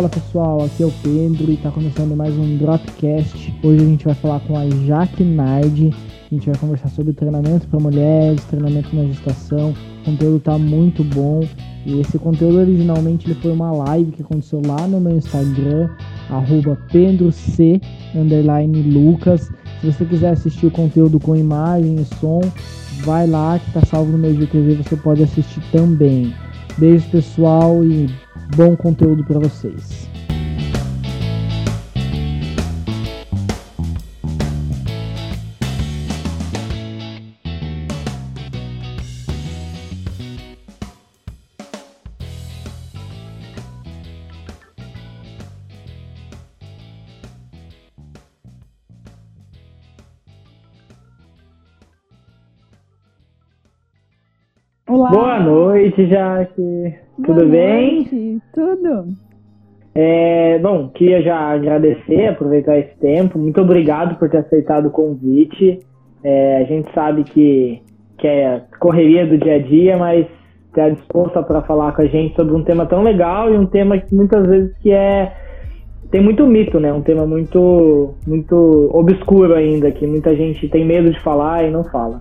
[0.00, 3.54] Fala pessoal, aqui é o Pedro e está começando mais um Dropcast.
[3.62, 5.90] Hoje a gente vai falar com a Jaque Nard.
[5.90, 9.74] A gente vai conversar sobre treinamento para mulheres, treinamento na gestação.
[10.00, 11.46] O conteúdo tá muito bom.
[11.84, 15.90] E esse conteúdo originalmente ele foi uma live que aconteceu lá no meu Instagram,
[16.90, 17.82] PedroC
[18.86, 19.50] Lucas.
[19.82, 22.40] Se você quiser assistir o conteúdo com imagem e som,
[23.04, 26.32] vai lá que tá salvo no meu GTV, você pode assistir também.
[26.78, 28.08] Beijo pessoal e
[28.56, 30.10] bom conteúdo para vocês.
[54.90, 55.10] Olá.
[55.10, 55.59] Boa noite,
[55.96, 56.94] Jaque.
[57.24, 58.40] Tudo bem?
[58.52, 59.04] Tudo.
[59.94, 63.38] É, bom, queria já agradecer, aproveitar esse tempo.
[63.38, 65.80] Muito obrigado por ter aceitado o convite.
[66.22, 67.82] É, a gente sabe que,
[68.18, 70.26] que é correria do dia a dia, mas
[70.68, 73.98] está disposta para falar com a gente sobre um tema tão legal e um tema
[73.98, 75.32] que muitas vezes que é
[76.10, 76.92] tem muito mito, né?
[76.92, 81.84] Um tema muito muito obscuro ainda que muita gente tem medo de falar e não
[81.84, 82.20] fala.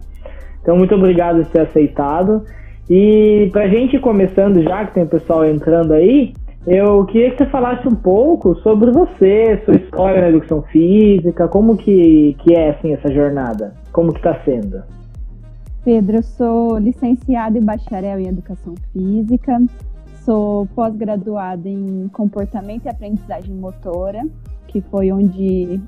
[0.62, 2.44] Então muito obrigado por ter aceitado.
[2.90, 6.34] E pra gente começando já, que tem o pessoal entrando aí,
[6.66, 11.78] eu queria que você falasse um pouco sobre você, sua história na educação física, como
[11.78, 14.84] que, que é assim essa jornada, como que está sendo?
[15.86, 19.62] Pedro, eu sou licenciada e bacharel em educação física,
[20.26, 24.24] sou pós-graduada em comportamento e aprendizagem motora,
[24.68, 25.80] que foi onde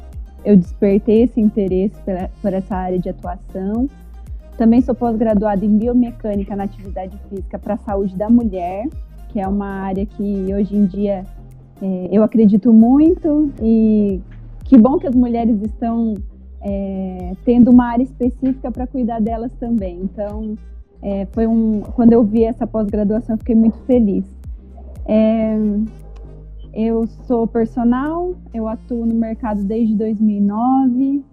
[0.46, 1.96] eu despertei esse interesse
[2.42, 3.88] por essa área de atuação.
[4.62, 8.88] Também sou pós-graduada em biomecânica na atividade física para a saúde da mulher,
[9.30, 11.26] que é uma área que hoje em dia
[11.82, 14.22] é, eu acredito muito e
[14.64, 16.14] que bom que as mulheres estão
[16.62, 20.00] é, tendo uma área específica para cuidar delas também.
[20.04, 20.56] Então,
[21.02, 24.26] é, foi um, quando eu vi essa pós-graduação, fiquei muito feliz.
[25.08, 25.58] É,
[26.72, 31.26] eu sou personal, eu atuo no mercado desde 2009,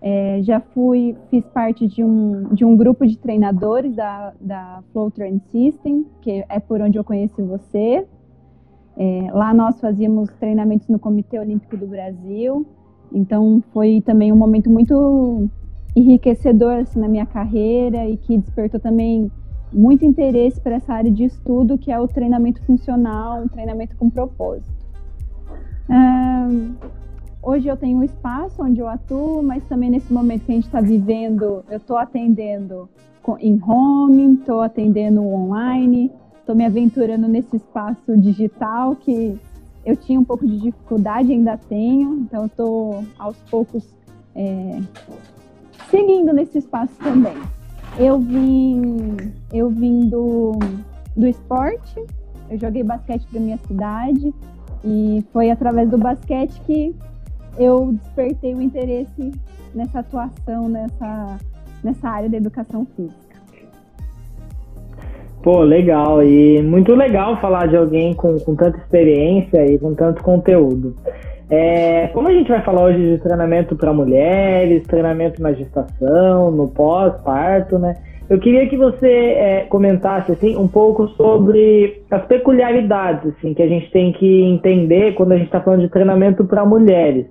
[0.00, 5.10] é, já fui, fiz parte de um, de um grupo de treinadores da, da Flow
[5.10, 8.06] Train System, que é por onde eu conheci você.
[8.96, 12.66] É, lá nós fazíamos treinamentos no Comitê Olímpico do Brasil,
[13.12, 15.48] então foi também um momento muito
[15.94, 19.30] enriquecedor assim, na minha carreira e que despertou também
[19.72, 24.08] muito interesse para essa área de estudo, que é o treinamento funcional, um treinamento com
[24.08, 24.78] propósito.
[27.48, 30.66] Hoje eu tenho um espaço onde eu atuo, mas também nesse momento que a gente
[30.66, 32.90] está vivendo, eu estou atendendo
[33.40, 39.40] em home, estou atendendo online, estou me aventurando nesse espaço digital que
[39.82, 43.96] eu tinha um pouco de dificuldade, ainda tenho, então estou aos poucos
[44.34, 44.82] é,
[45.90, 47.38] seguindo nesse espaço também.
[47.98, 49.16] Eu vim,
[49.54, 50.52] eu vim do,
[51.16, 52.04] do esporte,
[52.50, 54.34] eu joguei basquete para minha cidade
[54.84, 56.94] e foi através do basquete que
[57.58, 59.32] eu despertei o interesse
[59.74, 61.38] nessa atuação, nessa,
[61.82, 63.28] nessa área da educação física.
[65.42, 66.22] Pô, legal.
[66.22, 70.94] E muito legal falar de alguém com, com tanta experiência e com tanto conteúdo.
[71.50, 76.68] É, como a gente vai falar hoje de treinamento para mulheres, treinamento na gestação, no
[76.68, 77.94] pós-parto, né?
[78.28, 83.66] Eu queria que você é, comentasse assim um pouco sobre as peculiaridades assim que a
[83.66, 87.26] gente tem que entender quando a gente está falando de treinamento para mulheres.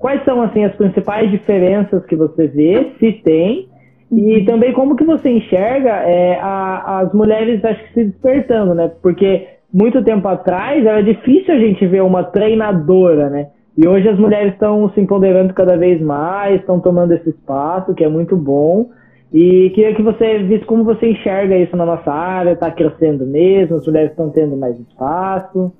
[0.00, 3.68] Quais são assim as principais diferenças que você vê, se tem,
[4.10, 4.44] e uhum.
[4.46, 8.90] também como que você enxerga é, a, as mulheres acho que se despertando, né?
[9.02, 13.48] Porque muito tempo atrás era difícil a gente ver uma treinadora, né?
[13.76, 18.02] E hoje as mulheres estão se empoderando cada vez mais, estão tomando esse espaço, que
[18.02, 18.88] é muito bom.
[19.30, 23.76] E queria que você visse como você enxerga isso na nossa área, está crescendo mesmo,
[23.76, 25.70] as mulheres estão tendo mais espaço.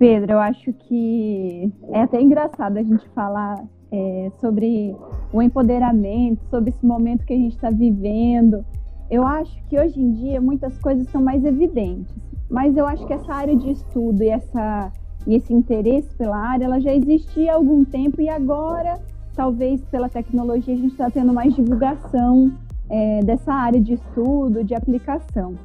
[0.00, 3.62] Pedro, eu acho que é até engraçado a gente falar
[3.92, 4.96] é, sobre
[5.30, 8.64] o empoderamento, sobre esse momento que a gente está vivendo.
[9.10, 12.16] Eu acho que hoje em dia muitas coisas são mais evidentes,
[12.48, 14.90] mas eu acho que essa área de estudo e, essa,
[15.26, 18.98] e esse interesse pela área, ela já existia há algum tempo e agora,
[19.36, 22.50] talvez pela tecnologia, a gente está tendo mais divulgação
[22.88, 25.58] é, dessa área de estudo, de aplicação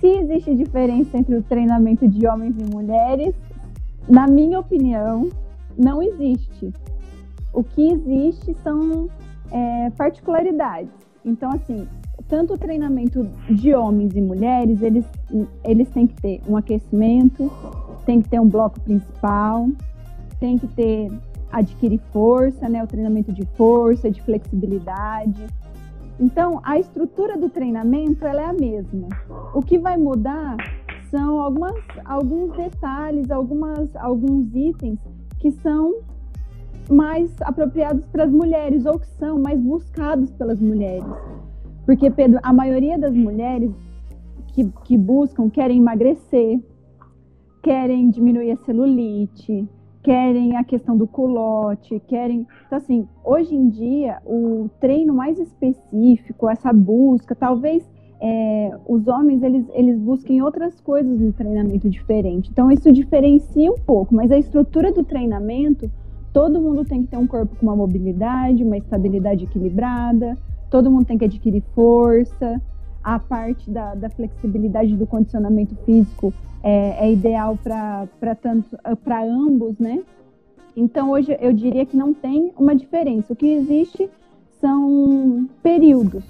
[0.00, 3.34] se existe diferença entre o treinamento de homens e mulheres,
[4.08, 5.28] na minha opinião,
[5.76, 6.72] não existe.
[7.52, 9.08] O que existe são
[9.50, 10.90] é, particularidades.
[11.24, 11.86] Então, assim,
[12.28, 15.04] tanto o treinamento de homens e mulheres, eles,
[15.62, 17.50] eles têm que ter um aquecimento,
[18.06, 19.68] tem que ter um bloco principal,
[20.38, 21.10] tem que ter
[21.52, 25.44] adquirir força, né, o treinamento de força, de flexibilidade.
[26.20, 29.08] Então, a estrutura do treinamento ela é a mesma.
[29.54, 30.56] O que vai mudar
[31.10, 31.74] são algumas,
[32.04, 34.98] alguns detalhes, algumas, alguns itens
[35.38, 35.94] que são
[36.90, 41.04] mais apropriados para as mulheres ou que são mais buscados pelas mulheres.
[41.86, 43.72] Porque, Pedro, a maioria das mulheres
[44.48, 46.60] que, que buscam querem emagrecer,
[47.62, 49.66] querem diminuir a celulite,
[50.02, 52.46] querem a questão do culote, querem.
[52.66, 57.88] Então, assim, hoje em dia, o treino mais específico, essa busca, talvez
[58.20, 62.50] é, os homens eles, eles busquem outras coisas no treinamento diferente.
[62.50, 65.90] Então, isso diferencia um pouco, mas a estrutura do treinamento,
[66.32, 70.36] todo mundo tem que ter um corpo com uma mobilidade, uma estabilidade equilibrada,
[70.70, 72.60] todo mundo tem que adquirir força.
[73.02, 80.02] A parte da, da flexibilidade do condicionamento físico é, é ideal para ambos, né?
[80.76, 83.32] Então, hoje eu diria que não tem uma diferença.
[83.32, 84.08] O que existe
[84.60, 86.24] são períodos.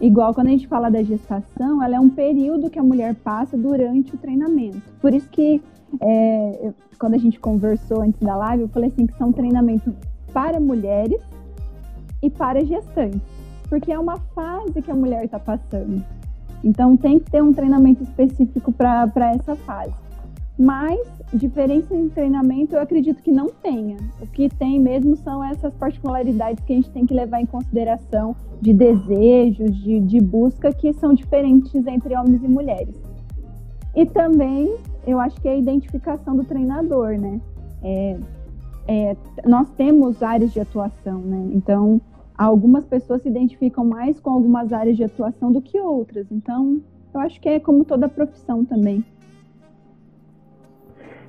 [0.00, 3.56] Igual quando a gente fala da gestação, ela é um período que a mulher passa
[3.56, 4.82] durante o treinamento.
[5.00, 5.62] Por isso que,
[6.00, 9.94] é, quando a gente conversou antes da live, eu falei assim que são treinamentos
[10.32, 11.20] para mulheres
[12.22, 13.20] e para gestantes.
[13.68, 16.04] Porque é uma fase que a mulher está passando.
[16.66, 19.94] Então tem que ter um treinamento específico para essa fase.
[20.58, 20.98] Mas
[21.32, 23.96] diferença em treinamento eu acredito que não tenha.
[24.20, 28.34] O que tem mesmo são essas particularidades que a gente tem que levar em consideração
[28.60, 32.96] de desejos, de, de busca, que são diferentes entre homens e mulheres.
[33.94, 34.76] E também
[35.06, 37.40] eu acho que é a identificação do treinador, né?
[37.80, 38.16] É,
[38.88, 39.16] é,
[39.46, 41.48] nós temos áreas de atuação, né?
[41.52, 42.00] Então
[42.36, 46.30] algumas pessoas se identificam mais com algumas áreas de atuação do que outras.
[46.30, 46.80] Então,
[47.14, 49.04] eu acho que é como toda profissão também.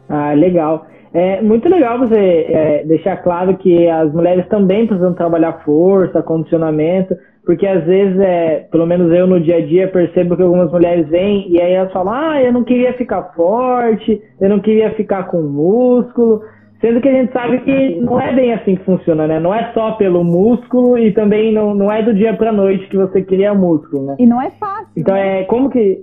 [0.10, 0.86] Ah, legal.
[1.14, 7.16] É muito legal você é, deixar claro que as mulheres também precisam trabalhar força, condicionamento,
[7.46, 11.08] porque às vezes, é, pelo menos eu no dia a dia percebo que algumas mulheres
[11.08, 15.28] vêm e aí elas falam, ah, eu não queria ficar forte, eu não queria ficar
[15.28, 16.42] com músculo,
[16.80, 19.40] Sendo que a gente sabe que não é bem assim que funciona, né?
[19.40, 22.98] Não é só pelo músculo e também não, não é do dia pra noite que
[22.98, 24.16] você cria músculo, né?
[24.20, 24.88] E não é fácil.
[24.96, 25.42] Então né?
[25.42, 26.02] é como que.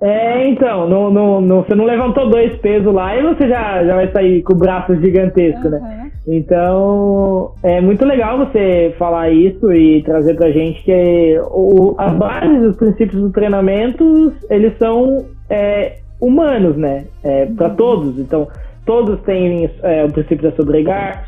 [0.00, 3.94] É, então, não, não, não, você não levantou dois pesos lá e você já, já
[3.94, 5.70] vai sair com o braço gigantesco, uhum.
[5.70, 6.10] né?
[6.28, 12.70] Então, é muito legal você falar isso e trazer pra gente que o, as bases,
[12.70, 17.04] os princípios do treinamento, eles são é, humanos, né?
[17.22, 17.76] É, para uhum.
[17.76, 18.18] todos.
[18.18, 18.48] Então,
[18.86, 20.56] todos têm é, o princípio da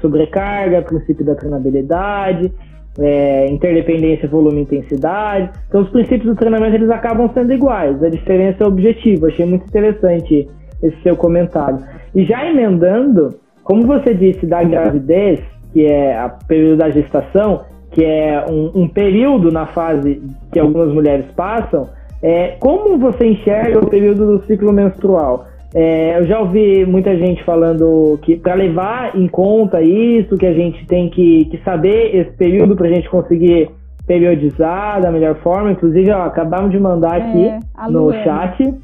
[0.01, 2.53] sobrecarga, o princípio da treinabilidade,
[2.99, 5.51] é, interdependência, volume e intensidade.
[5.69, 8.03] Então, os princípios do treinamento eles acabam sendo iguais.
[8.03, 9.27] A diferença é o objetivo.
[9.27, 10.49] Achei muito interessante
[10.83, 11.79] esse seu comentário.
[12.15, 13.35] E já emendando,
[13.65, 15.41] como você disse da gravidez,
[15.73, 20.23] que é o período da gestação, que é um, um, período na fase
[20.53, 21.89] que algumas mulheres passam,
[22.23, 25.47] é, como você enxerga o período do ciclo menstrual?
[25.75, 30.55] É, eu já ouvi muita gente falando que para levar em conta isso, que a
[30.55, 33.71] gente tem que, que saber esse período para a gente conseguir
[34.07, 35.73] periodizar da melhor forma.
[35.73, 37.61] Inclusive, ó, acabamos de mandar aqui é,
[37.91, 38.75] no chat.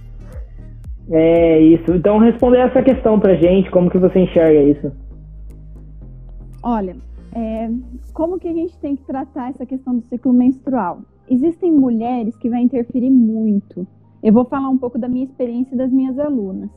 [1.11, 1.95] É isso.
[1.95, 4.93] Então, responder essa questão para gente, como que você enxerga isso?
[6.63, 6.97] Olha,
[7.35, 7.69] é,
[8.13, 10.99] como que a gente tem que tratar essa questão do ciclo menstrual?
[11.29, 13.87] Existem mulheres que vai interferir muito
[14.25, 16.71] eu vou falar um pouco da minha experiência das minhas alunas.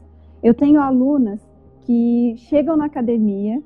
[0.43, 1.39] Eu tenho alunas
[1.83, 3.63] que chegam na academia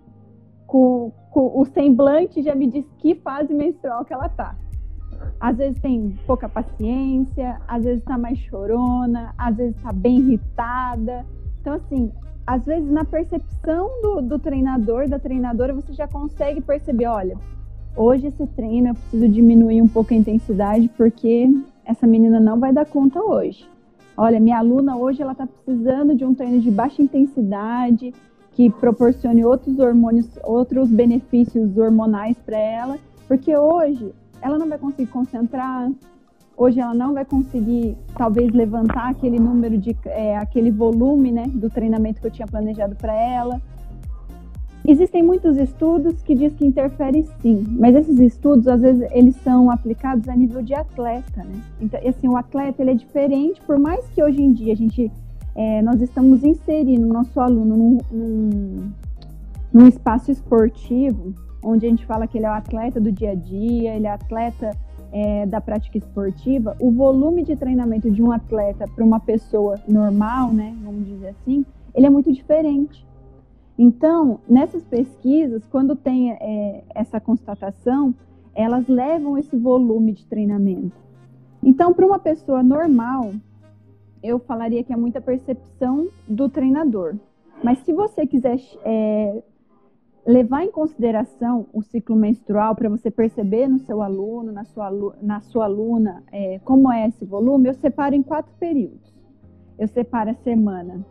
[0.68, 4.56] com, com o semblante já me diz que fase menstrual que ela tá.
[5.40, 11.26] Às vezes tem pouca paciência, às vezes está mais chorona, às vezes está bem irritada.
[11.60, 12.12] Então, assim,
[12.46, 17.36] às vezes na percepção do, do treinador, da treinadora, você já consegue perceber, olha,
[17.96, 21.50] hoje esse treino eu preciso diminuir um pouco a intensidade porque
[21.86, 23.70] essa menina não vai dar conta hoje.
[24.16, 28.14] Olha, minha aluna hoje ela está precisando de um treino de baixa intensidade
[28.52, 32.98] que proporcione outros hormônios, outros benefícios hormonais para ela,
[33.28, 35.90] porque hoje ela não vai conseguir concentrar,
[36.58, 41.70] hoje ela não vai conseguir talvez levantar aquele número de é, aquele volume, né, do
[41.70, 43.62] treinamento que eu tinha planejado para ela.
[44.88, 49.70] Existem muitos estudos que diz que interfere sim, mas esses estudos às vezes eles são
[49.70, 51.62] aplicados a nível de atleta, né?
[51.80, 55.12] Então, assim, o atleta ele é diferente, por mais que hoje em dia a gente
[55.56, 58.92] é, nós estamos inserindo o nosso aluno num, num,
[59.72, 63.36] num, espaço esportivo, onde a gente fala que ele é o atleta do dia a
[63.36, 64.72] dia, ele é atleta
[65.12, 70.52] é, da prática esportiva, o volume de treinamento de um atleta para uma pessoa normal,
[70.52, 73.06] né, vamos dizer assim, ele é muito diferente.
[73.78, 78.14] Então, nessas pesquisas, quando tem é, essa constatação,
[78.54, 80.96] elas levam esse volume de treinamento.
[81.64, 83.32] Então, para uma pessoa normal,
[84.22, 87.16] eu falaria que é muita percepção do treinador.
[87.64, 89.44] Mas se você quiser é,
[90.26, 95.40] levar em consideração o ciclo menstrual para você perceber no seu aluno, na sua, na
[95.42, 99.12] sua aluna, é, como é esse volume, eu separo em quatro períodos.
[99.78, 101.04] Eu separo a semana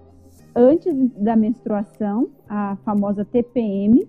[0.54, 4.08] antes da menstruação, a famosa TPM,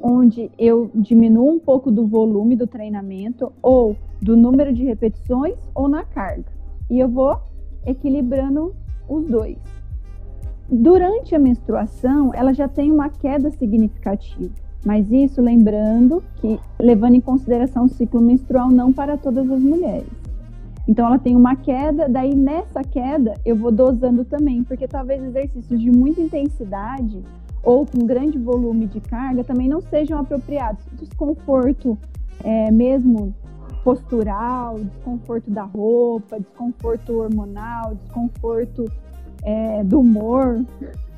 [0.00, 5.88] onde eu diminuo um pouco do volume do treinamento, ou do número de repetições, ou
[5.88, 6.44] na carga.
[6.90, 7.38] E eu vou
[7.86, 8.74] equilibrando
[9.08, 9.56] os dois.
[10.70, 14.52] Durante a menstruação, ela já tem uma queda significativa,
[14.84, 20.23] mas isso lembrando que, levando em consideração o ciclo menstrual, não para todas as mulheres.
[20.86, 25.80] Então, ela tem uma queda, daí nessa queda eu vou dosando também, porque talvez exercícios
[25.80, 27.22] de muita intensidade
[27.62, 30.84] ou com grande volume de carga também não sejam apropriados.
[30.92, 31.96] Desconforto
[32.42, 33.34] é, mesmo
[33.82, 38.90] postural, desconforto da roupa, desconforto hormonal, desconforto
[39.42, 40.64] é, do humor.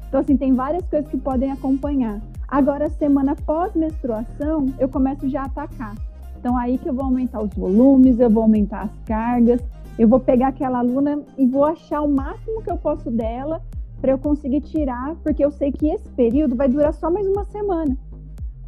[0.09, 2.21] Então, assim, tem várias coisas que podem acompanhar.
[2.49, 5.95] Agora, semana pós-menstruação, eu começo já a atacar.
[6.39, 9.61] Então, aí que eu vou aumentar os volumes, eu vou aumentar as cargas,
[9.99, 13.63] eu vou pegar aquela aluna e vou achar o máximo que eu posso dela
[14.01, 17.45] para eu conseguir tirar, porque eu sei que esse período vai durar só mais uma
[17.45, 17.97] semana.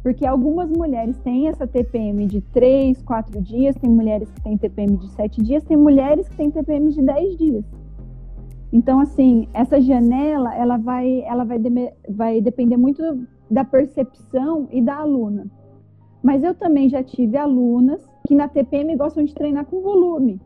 [0.01, 4.97] Porque algumas mulheres têm essa TPM de 3, 4 dias, tem mulheres que têm TPM
[4.97, 7.65] de 7 dias, tem mulheres que têm TPM de 10 dias.
[8.71, 11.59] Então, assim, essa janela, ela vai, ela vai,
[12.07, 13.01] vai depender muito
[13.49, 15.47] da percepção e da aluna.
[16.21, 20.39] Mas eu também já tive alunas que na TPM gostam de treinar com volume,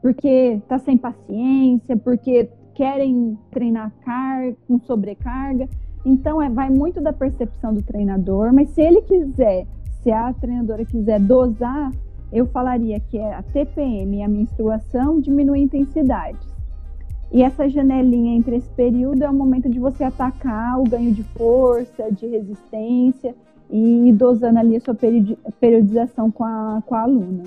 [0.00, 5.68] porque tá sem paciência, porque querem treinar car com sobrecarga.
[6.04, 9.66] Então, é, vai muito da percepção do treinador, mas se ele quiser,
[10.00, 11.90] se a treinadora quiser dosar,
[12.32, 16.38] eu falaria que é a TPM e a menstruação diminui a intensidade.
[17.32, 21.22] E essa janelinha entre esse período é o momento de você atacar o ganho de
[21.24, 23.34] força, de resistência
[23.70, 24.96] e dosando ali a sua
[25.60, 27.44] periodização com a, com a aluna.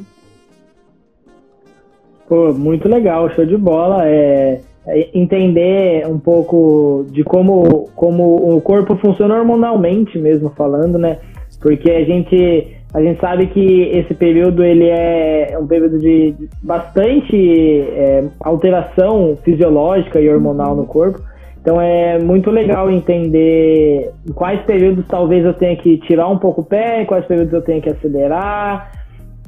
[2.28, 4.08] Pô, muito legal, show de bola.
[4.08, 11.20] É, é entender um pouco de como, como o corpo funciona hormonalmente mesmo falando, né?
[11.60, 17.36] Porque a gente a gente sabe que esse período ele é um período de bastante
[17.36, 21.22] é, alteração fisiológica e hormonal no corpo.
[21.62, 26.66] Então é muito legal entender quais períodos talvez eu tenha que tirar um pouco o
[26.66, 28.92] pé, quais períodos eu tenha que acelerar,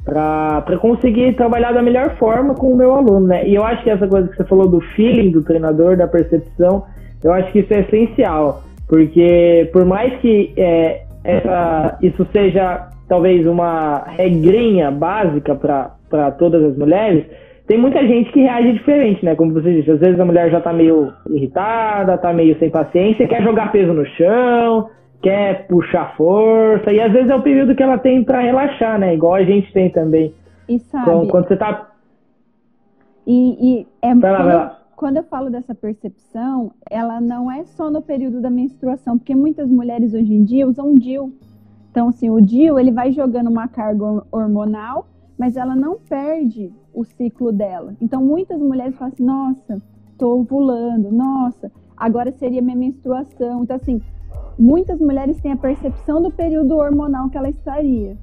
[0.04, 3.48] para conseguir trabalhar da melhor forma com o meu aluno, né?
[3.48, 6.84] E eu acho que essa coisa que você falou do feeling do treinador, da percepção,
[7.22, 13.44] eu acho que isso é essencial, porque por mais que é, essa, isso seja talvez
[13.46, 17.24] uma regrinha básica para todas as mulheres,
[17.66, 19.34] tem muita gente que reage diferente, né?
[19.34, 23.26] Como você disse, às vezes a mulher já tá meio irritada, tá meio sem paciência,
[23.26, 24.90] quer jogar peso no chão,
[25.22, 29.14] quer puxar força, e às vezes é o período que ela tem para relaxar, né?
[29.14, 30.34] Igual a gente tem também.
[30.68, 31.04] E sabe...
[31.04, 31.90] Então, quando você tá.
[33.26, 34.78] E, e é vai lá, vai lá.
[34.94, 39.70] quando eu falo dessa percepção, ela não é só no período da menstruação, porque muitas
[39.70, 41.32] mulheres hoje em dia usam DIU
[41.94, 45.06] então, assim, o DIU, ele vai jogando uma carga hormonal,
[45.38, 47.94] mas ela não perde o ciclo dela.
[48.00, 49.82] Então, muitas mulheres falam assim, nossa,
[50.16, 53.64] tô ovulando, nossa, agora seria minha menstruação.
[53.64, 54.00] Então, assim,
[54.58, 58.16] muitas mulheres têm a percepção do período hormonal que ela estaria.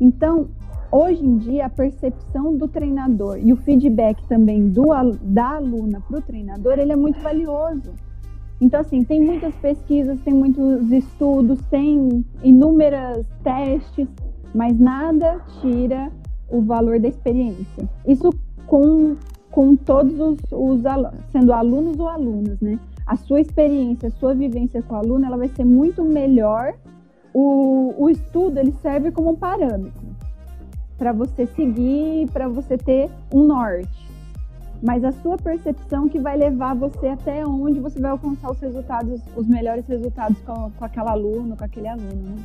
[0.00, 0.48] Então,
[0.90, 4.86] hoje em dia, a percepção do treinador e o feedback também do,
[5.22, 7.92] da aluna para o treinador, ele é muito valioso.
[8.58, 14.08] Então, assim, tem muitas pesquisas, tem muitos estudos, tem inúmeras testes,
[14.54, 16.10] mas nada tira
[16.48, 17.88] o valor da experiência.
[18.06, 18.30] Isso
[18.66, 19.16] com,
[19.50, 22.78] com todos os, os alunos, sendo alunos ou alunas, né?
[23.06, 26.74] A sua experiência, a sua vivência com o aluno, ela vai ser muito melhor.
[27.32, 30.06] O, o estudo, ele serve como um parâmetro
[30.96, 34.06] para você seguir, para você ter um norte
[34.82, 39.20] mas a sua percepção que vai levar você até onde você vai alcançar os resultados,
[39.34, 42.14] os melhores resultados com, com aquele aluno, com aquele aluno.
[42.14, 42.36] Né?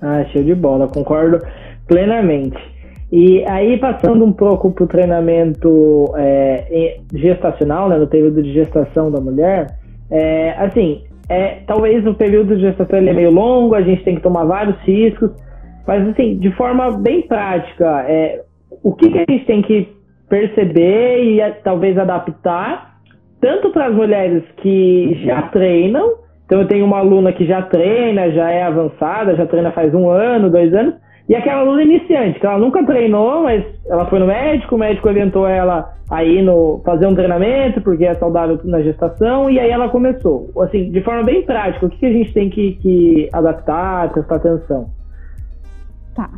[0.00, 1.38] Ah, show de bola, concordo
[1.86, 2.56] plenamente.
[3.12, 9.10] E aí, passando um pouco para o treinamento é, gestacional, né, no período de gestação
[9.10, 9.66] da mulher,
[10.10, 14.16] é, assim, é, talvez o período de gestação ele é meio longo, a gente tem
[14.16, 15.30] que tomar vários riscos,
[15.86, 18.42] mas assim, de forma bem prática, é,
[18.82, 19.88] o que, que a gente tem que
[20.28, 22.94] perceber e talvez adaptar
[23.40, 26.14] tanto para as mulheres que já treinam,
[26.46, 30.08] então eu tenho uma aluna que já treina, já é avançada, já treina faz um
[30.08, 30.94] ano, dois anos,
[31.26, 35.08] e aquela aluna iniciante, que ela nunca treinou, mas ela foi no médico, o médico
[35.08, 39.70] orientou ela a ir no, fazer um treinamento, porque é saudável na gestação, e aí
[39.70, 40.50] ela começou.
[40.60, 44.36] Assim, de forma bem prática, o que, que a gente tem que, que adaptar, prestar
[44.36, 44.90] atenção?
[46.14, 46.30] Tá.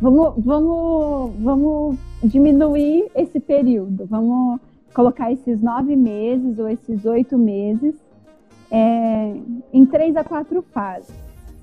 [0.00, 4.04] Vamos, vamos, vamos diminuir esse período.
[4.06, 4.60] Vamos
[4.92, 7.94] colocar esses nove meses ou esses oito meses
[8.68, 9.32] é,
[9.72, 11.21] em três a quatro fases.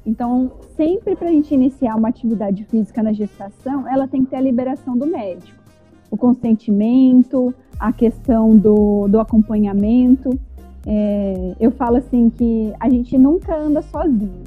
[0.10, 4.38] Então, sempre para a gente iniciar uma atividade física na gestação, ela tem que ter
[4.38, 5.60] a liberação do médico,
[6.10, 10.32] o consentimento, a questão do, do acompanhamento.
[10.88, 14.46] É, eu falo assim que a gente nunca anda sozinho.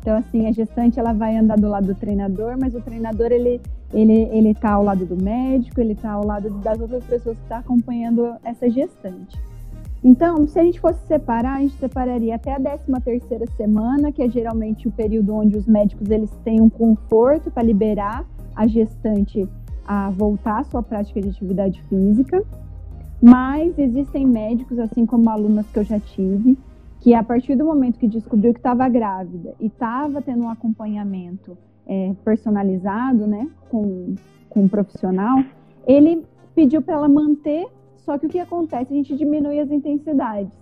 [0.00, 3.60] Então, assim, a gestante ela vai andar do lado do treinador, mas o treinador ele
[3.92, 7.42] ele ele está ao lado do médico, ele está ao lado das outras pessoas que
[7.44, 9.38] estão tá acompanhando essa gestante.
[10.04, 14.22] Então, se a gente fosse separar, a gente separaria até a 13 terceira semana, que
[14.22, 19.48] é geralmente o período onde os médicos eles têm um conforto para liberar a gestante
[19.86, 22.44] a voltar à sua prática de atividade física.
[23.22, 26.58] Mas existem médicos, assim como alunas que eu já tive,
[27.00, 31.56] que a partir do momento que descobriu que estava grávida e estava tendo um acompanhamento
[31.86, 34.14] é, personalizado, né, com,
[34.50, 35.42] com um profissional,
[35.86, 37.66] ele pediu para ela manter,
[38.04, 38.92] só que o que acontece?
[38.92, 40.52] A gente diminui as intensidades.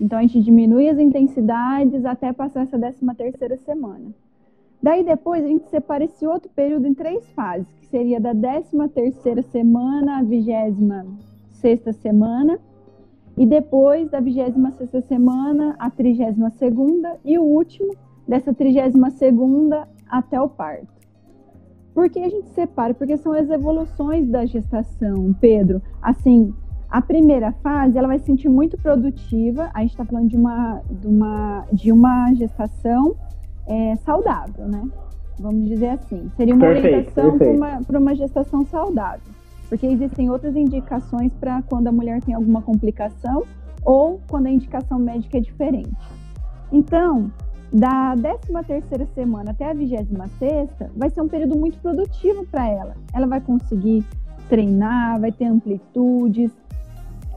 [0.00, 4.06] Então a gente diminui as intensidades até passar essa 13 terceira semana.
[4.82, 8.88] Daí depois a gente separa esse outro período em três fases, que seria da 13
[8.88, 12.58] terceira semana à 26 sexta semana,
[13.36, 17.94] e depois da 26 semana à 32 segunda e o último
[18.26, 20.99] dessa 32 segunda até o parto.
[21.94, 22.94] Por que a gente separa?
[22.94, 25.82] Porque são as evoluções da gestação, Pedro.
[26.00, 26.54] Assim,
[26.88, 29.70] a primeira fase ela vai se sentir muito produtiva.
[29.74, 33.16] A gente está falando de uma, de uma, de uma gestação
[33.66, 34.82] é, saudável, né?
[35.38, 36.30] Vamos dizer assim.
[36.36, 41.86] Seria uma perfeito, orientação para uma, uma gestação saudável porque existem outras indicações para quando
[41.86, 43.44] a mulher tem alguma complicação
[43.84, 45.96] ou quando a indicação médica é diferente.
[46.72, 47.30] Então,
[47.72, 52.94] da 13ª semana até a 26ª, vai ser um período muito produtivo para ela.
[53.12, 54.04] Ela vai conseguir
[54.48, 56.50] treinar, vai ter amplitudes.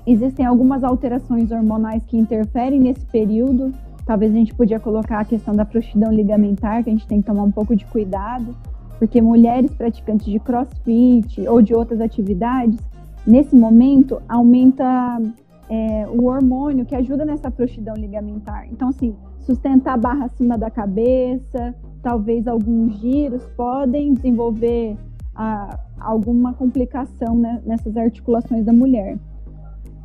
[0.05, 3.73] Existem algumas alterações hormonais que interferem nesse período.
[4.05, 7.27] Talvez a gente podia colocar a questão da frouxidão ligamentar, que a gente tem que
[7.27, 8.55] tomar um pouco de cuidado
[9.03, 12.79] porque mulheres praticantes de crossfit ou de outras atividades,
[13.27, 15.21] nesse momento, aumenta
[15.69, 18.65] é, o hormônio que ajuda nessa frouxidão ligamentar.
[18.71, 19.13] Então, assim,
[19.43, 24.97] sustentar a barra acima da cabeça, talvez alguns giros podem desenvolver
[25.35, 29.17] a, alguma complicação né, nessas articulações da mulher.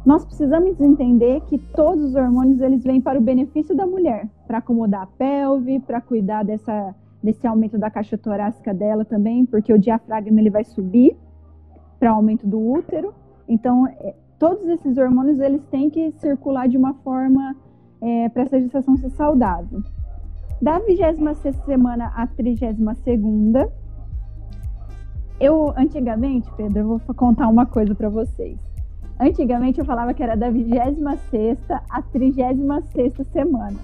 [0.06, 4.58] Nós precisamos entender que todos os hormônios eles vêm para o benefício da mulher, para
[4.58, 9.78] acomodar a pelve, para cuidar dessa nesse aumento da caixa torácica dela também, porque o
[9.78, 11.16] diafragma ele vai subir
[11.98, 13.12] para aumento do útero.
[13.48, 17.56] Então, é, todos esses hormônios eles têm que circular de uma forma
[18.00, 19.82] é, para essa gestação ser saudável.
[20.60, 23.70] Da 26 semana à 32 segunda,
[25.40, 28.58] eu antigamente, Pedro, eu vou contar uma coisa para vocês.
[29.20, 30.98] Antigamente eu falava que era da 26
[31.88, 33.78] à 36 semana.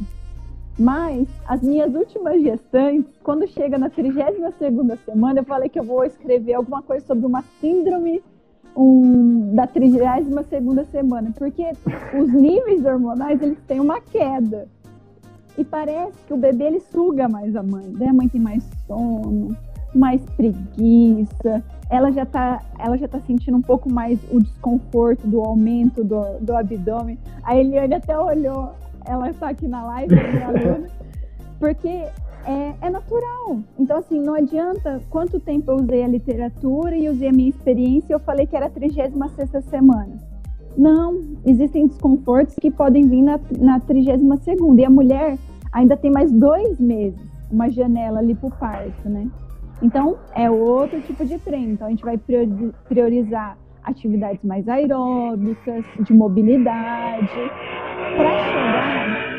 [0.76, 5.84] Mas as minhas últimas gestantes, quando chega na 32 segunda semana, eu falei que eu
[5.84, 8.20] vou escrever alguma coisa sobre uma síndrome
[8.76, 11.72] um, da 32 segunda semana, porque
[12.18, 14.68] os níveis hormonais eles têm uma queda.
[15.56, 17.86] E parece que o bebê ele suga mais a mãe.
[17.86, 18.08] Né?
[18.08, 19.56] A mãe tem mais sono,
[19.94, 21.62] mais preguiça.
[21.88, 26.38] Ela já tá, ela já tá sentindo um pouco mais o desconforto do aumento do,
[26.40, 27.18] do abdômen.
[27.44, 28.72] A Eliane até olhou
[29.04, 30.88] ela está aqui na live, minha aluna,
[31.60, 32.06] porque
[32.46, 33.58] é, é, natural.
[33.78, 38.14] Então, assim, não adianta quanto tempo eu usei a literatura e usei a minha experiência
[38.14, 39.12] eu falei que era a 36
[39.64, 40.18] semana.
[40.76, 44.82] Não, existem desconfortos que podem vir na, na 32 segunda.
[44.82, 45.38] E a mulher
[45.72, 49.28] ainda tem mais dois meses, uma janela ali para o parto, né?
[49.82, 51.72] Então, é outro tipo de treino.
[51.72, 52.18] Então, a gente vai
[52.88, 57.28] priorizar atividades mais aeróbicas, de mobilidade,
[58.16, 59.33] para chegar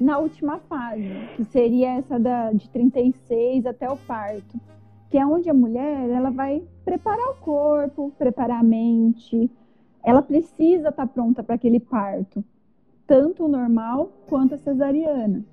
[0.00, 4.58] na última fase, que seria essa da, de 36 até o parto,
[5.10, 9.50] que é onde a mulher ela vai preparar o corpo, preparar a mente,
[10.02, 12.42] ela precisa estar tá pronta para aquele parto,
[13.06, 15.44] tanto o normal quanto a cesariana.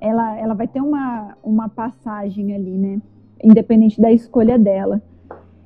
[0.00, 3.00] Ela, ela vai ter uma, uma passagem ali, né?
[3.42, 5.00] Independente da escolha dela.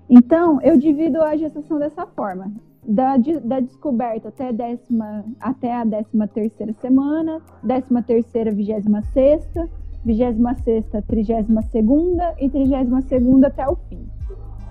[0.09, 2.53] Então, eu divido a gestação dessa forma.
[2.91, 9.69] Da, da descoberta até décima, até a décima terceira semana, décima terceira, vigésima sexta,
[10.05, 14.05] vigésima sexta, trigésima segunda e trigésima segunda até o fim.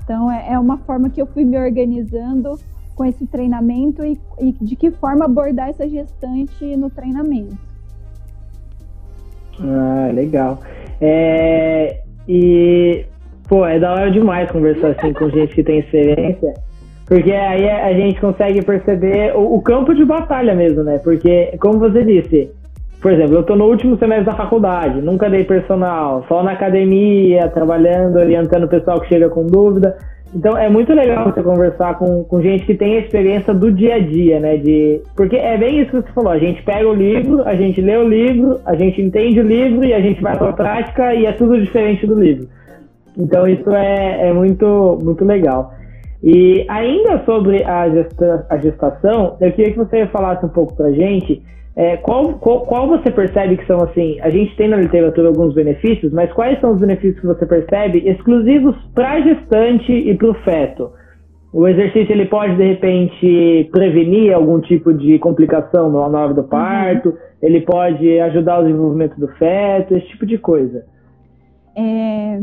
[0.04, 2.60] Então é, é uma forma que eu fui me organizando
[2.94, 7.58] com esse treinamento e, e de que forma abordar essa gestante no treinamento.
[9.62, 10.60] Ah, legal.
[11.00, 13.06] É, e,
[13.48, 16.54] pô, é da hora demais conversar assim com gente que tem experiência,
[17.10, 21.00] porque aí a gente consegue perceber o, o, campo de batalha mesmo, né?
[21.00, 22.52] Porque, como você disse,
[23.02, 27.50] por exemplo, eu tô no último semestre da faculdade, nunca dei personal, só na academia,
[27.50, 29.98] trabalhando, orientando o pessoal que chega com dúvida.
[30.36, 33.96] Então é muito legal você conversar com, com gente que tem a experiência do dia
[33.96, 34.58] a dia, né?
[34.58, 37.82] De, porque é bem isso que você falou, a gente pega o livro, a gente
[37.82, 41.16] lê o livro, a gente entende o livro e a gente vai para a prática
[41.16, 42.48] e é tudo diferente do livro.
[43.18, 45.74] Então isso é, é muito, muito legal.
[46.22, 50.92] E ainda sobre a, gesta, a gestação, eu queria que você falasse um pouco pra
[50.92, 51.42] gente
[51.80, 54.20] é, qual, qual, qual, você percebe que são assim?
[54.20, 58.00] A gente tem na literatura alguns benefícios, mas quais são os benefícios que você percebe
[58.00, 60.92] exclusivos para a gestante e para o feto?
[61.54, 67.10] O exercício ele pode de repente prevenir algum tipo de complicação na hora do parto,
[67.10, 67.18] uhum.
[67.42, 70.84] ele pode ajudar o desenvolvimento do feto, esse tipo de coisa.
[71.78, 72.42] É,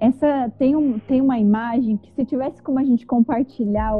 [0.00, 3.92] essa tem, um, tem uma imagem que se tivesse como a gente compartilhar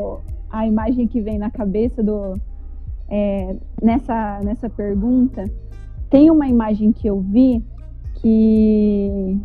[0.50, 2.34] a imagem que vem na cabeça do,
[3.08, 5.44] é, nessa, nessa pergunta,
[6.10, 7.64] tem uma imagem que eu vi
[8.16, 9.38] que.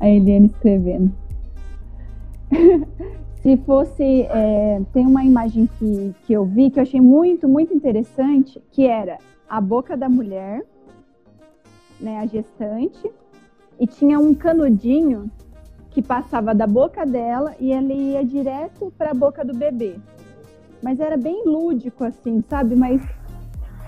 [0.00, 1.12] A Eliane escrevendo.
[3.42, 4.22] Se fosse.
[4.22, 8.86] É, tem uma imagem que, que eu vi que eu achei muito, muito interessante, que
[8.86, 10.64] era a boca da mulher,
[12.00, 13.10] né, a gestante,
[13.78, 15.30] e tinha um canudinho
[15.92, 19.96] que passava da boca dela e ele ia direto para a boca do bebê
[20.82, 22.74] mas era bem lúdico, assim, sabe?
[22.74, 23.00] Mas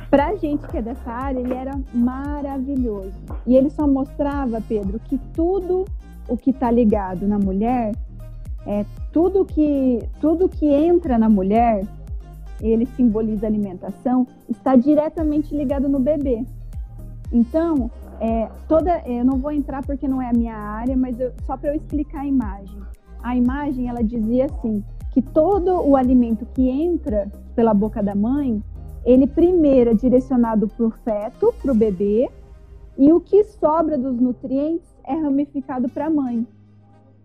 [0.09, 3.13] pra gente que é dessa área, ele era maravilhoso.
[3.45, 5.85] E ele só mostrava, Pedro, que tudo
[6.29, 7.93] o que está ligado na mulher,
[8.65, 11.85] é tudo que tudo que entra na mulher,
[12.63, 16.45] ele simboliza alimentação, está diretamente ligado no bebê.
[17.33, 17.91] Então,
[18.21, 21.57] é, toda, eu não vou entrar porque não é a minha área, mas eu, só
[21.57, 22.81] para eu explicar a imagem.
[23.23, 28.63] A imagem ela dizia assim: que todo o alimento que entra pela boca da mãe,
[29.05, 32.29] ele primeiro é direcionado para o feto, para o bebê,
[32.99, 36.47] e o que sobra dos nutrientes é ramificado para a mãe.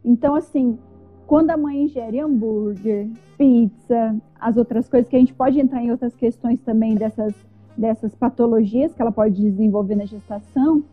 [0.04, 0.78] Então, assim,
[1.25, 5.91] quando a mãe ingere hambúrguer, pizza, as outras coisas que a gente pode entrar em
[5.91, 7.34] outras questões também dessas,
[7.79, 10.83] dessas patologias que ela pode desenvolver na gestação,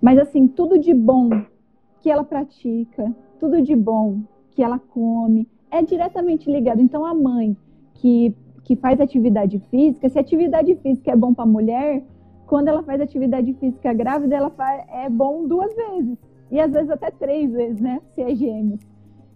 [0.00, 1.28] mas assim, tudo de bom
[2.00, 4.20] que ela pratica, tudo de bom
[4.52, 6.80] que ela come, é diretamente ligado.
[6.80, 7.56] Então, a mãe
[7.94, 12.04] que, que faz atividade física, se atividade física é bom para a mulher,
[12.46, 16.16] quando ela faz atividade física grávida, ela faz, é bom duas vezes.
[16.50, 18.00] E às vezes até três vezes, né?
[18.14, 18.80] Se é gêmeos.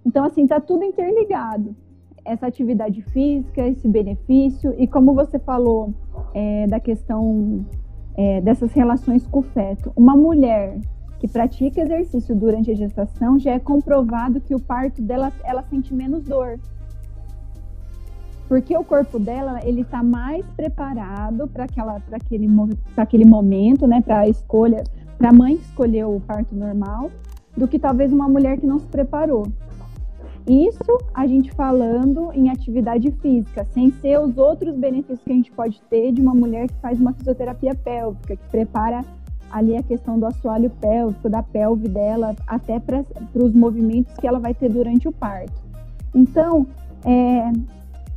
[0.06, 1.76] Então, assim, tá tudo interligado.
[2.24, 5.92] Essa atividade física, esse benefício, e como você falou
[6.34, 7.64] é, da questão
[8.16, 9.92] é, dessas relações com o feto.
[9.96, 10.78] Uma mulher
[11.22, 15.94] que pratica exercício durante a gestação, já é comprovado que o parto dela ela sente
[15.94, 16.58] menos dor.
[18.48, 22.48] Porque o corpo dela, ele está mais preparado para aquela para aquele
[22.92, 24.82] para aquele momento, né, para a escolha,
[25.16, 27.08] para a mãe que escolheu o parto normal,
[27.56, 29.46] do que talvez uma mulher que não se preparou.
[30.46, 35.52] Isso a gente falando em atividade física, sem ser os outros benefícios que a gente
[35.52, 39.04] pode ter de uma mulher que faz uma fisioterapia pélvica, que prepara
[39.50, 44.40] ali a questão do assoalho pélvico, da pelve dela, até para os movimentos que ela
[44.40, 45.62] vai ter durante o parto.
[46.14, 46.66] Então,
[47.04, 47.52] é,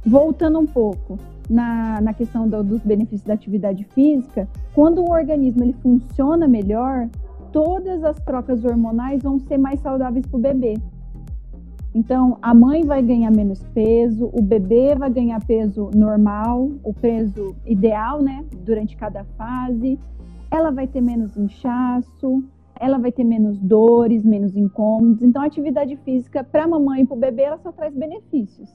[0.06, 5.64] voltando um pouco na, na questão do, dos benefícios da atividade física, quando o organismo
[5.64, 7.08] ele funciona melhor,
[7.52, 10.76] todas as trocas hormonais vão ser mais saudáveis para o bebê.
[11.96, 17.56] Então, a mãe vai ganhar menos peso, o bebê vai ganhar peso normal, o peso
[17.66, 19.98] ideal, né, durante cada fase
[20.52, 22.44] ela vai ter menos inchaço,
[22.80, 25.22] ela vai ter menos dores, menos incômodos.
[25.24, 28.70] Então, a atividade física para a mamãe e para o bebê, ela só traz benefícios.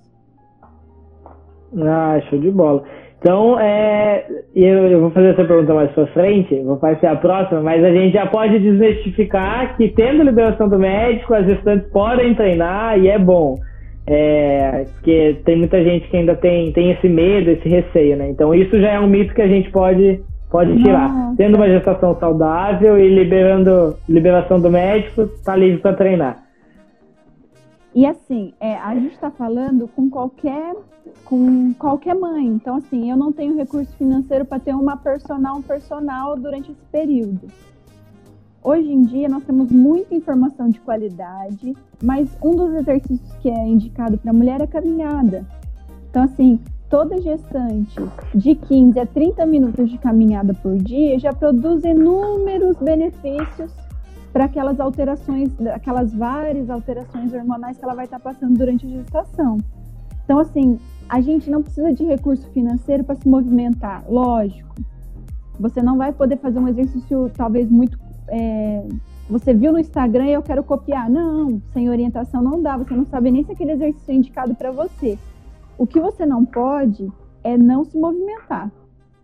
[1.77, 2.83] Ah, show de bola.
[3.21, 4.25] Então, é,
[4.57, 7.91] eu, eu vou fazer essa pergunta mais para frente, vou fazer a próxima, mas a
[7.91, 13.19] gente já pode desmistificar que, tendo liberação do médico, as gestantes podem treinar e é
[13.19, 13.59] bom.
[14.07, 18.31] É, porque tem muita gente que ainda tem, tem esse medo, esse receio, né?
[18.31, 20.19] Então, isso já é um mito que a gente pode
[20.51, 21.09] Pode tirar.
[21.09, 21.37] Nossa.
[21.37, 26.43] Tendo uma gestação saudável e liberando liberação do médico, tá livre para treinar.
[27.95, 30.77] E assim, é, a gente está falando com qualquer,
[31.25, 32.47] com qualquer mãe.
[32.47, 36.85] Então, assim, eu não tenho recurso financeiro para ter uma personal, um personal durante esse
[36.93, 37.49] período.
[38.63, 43.67] Hoje em dia nós temos muita informação de qualidade, mas um dos exercícios que é
[43.67, 45.47] indicado para a mulher é caminhada.
[46.11, 47.99] Então, assim, toda gestante
[48.35, 53.73] de 15 a 30 minutos de caminhada por dia já produz inúmeros benefícios
[54.33, 59.59] para aquelas alterações, aquelas várias alterações hormonais que ela vai estar passando durante a gestação.
[60.25, 64.75] Então, assim, a gente não precisa de recurso financeiro para se movimentar, lógico.
[65.59, 68.87] Você não vai poder fazer um exercício talvez muito é,
[69.31, 71.09] você viu no Instagram e eu quero copiar.
[71.09, 72.77] Não, sem orientação não dá.
[72.77, 75.17] Você não sabe nem se aquele exercício é indicado para você.
[75.79, 77.11] O que você não pode
[77.45, 78.71] é não se movimentar.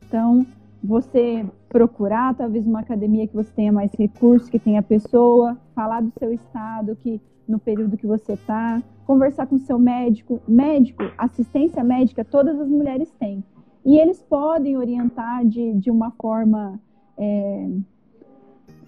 [0.06, 0.46] Então,
[0.82, 6.12] você procurar talvez uma academia que você tenha mais recursos, que tenha pessoa, falar do
[6.18, 10.40] seu estado, que no período que você está, conversar com seu médico.
[10.46, 13.42] Médico, assistência médica, todas as mulheres têm.
[13.84, 16.80] E eles podem orientar de, de uma forma
[17.16, 17.70] é,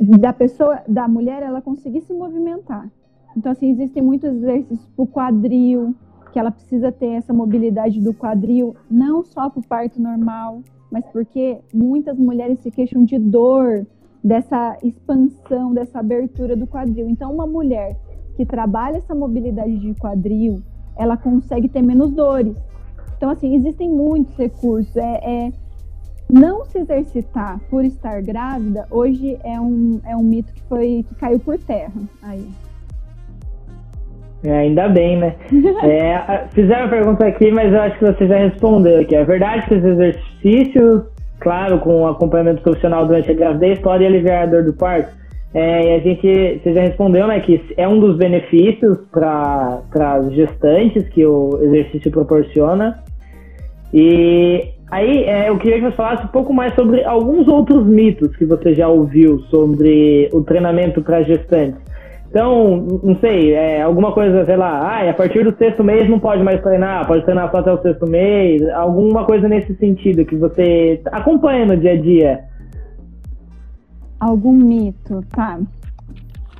[0.00, 2.90] da pessoa, da mulher, ela conseguir se movimentar.
[3.36, 5.94] Então, assim, existem muitos exercícios para o quadril,
[6.38, 11.04] que ela precisa ter essa mobilidade do quadril, não só para o parto normal, mas
[11.06, 13.84] porque muitas mulheres se queixam de dor,
[14.22, 17.08] dessa expansão, dessa abertura do quadril.
[17.08, 17.98] Então, uma mulher
[18.36, 20.62] que trabalha essa mobilidade de quadril,
[20.96, 22.56] ela consegue ter menos dores.
[23.16, 24.96] Então, assim, existem muitos recursos.
[24.96, 25.52] É, é
[26.32, 31.16] não se exercitar por estar grávida, hoje é um, é um mito que foi que
[31.16, 32.00] caiu por terra.
[32.22, 32.48] Aí.
[34.44, 35.34] É, ainda bem, né?
[35.82, 39.16] é, fizeram a pergunta aqui, mas eu acho que você já respondeu aqui.
[39.16, 41.02] É verdade que os exercícios,
[41.40, 45.16] claro, com acompanhamento profissional durante a gravidez, podem aliviar a dor do parto.
[45.54, 50.32] É, e a gente, você já respondeu, né, que é um dos benefícios para as
[50.32, 53.02] gestantes que o exercício proporciona.
[53.92, 58.34] E Aí é, eu queria que você falasse um pouco mais sobre alguns outros mitos
[58.36, 61.80] que você já ouviu sobre o treinamento para gestantes.
[62.30, 66.20] Então, não sei, é, alguma coisa, sei lá, ah, a partir do sexto mês não
[66.20, 70.36] pode mais treinar, pode treinar só até o sexto mês, alguma coisa nesse sentido que
[70.36, 72.44] você acompanha no dia a dia.
[74.20, 75.58] Algum mito, tá.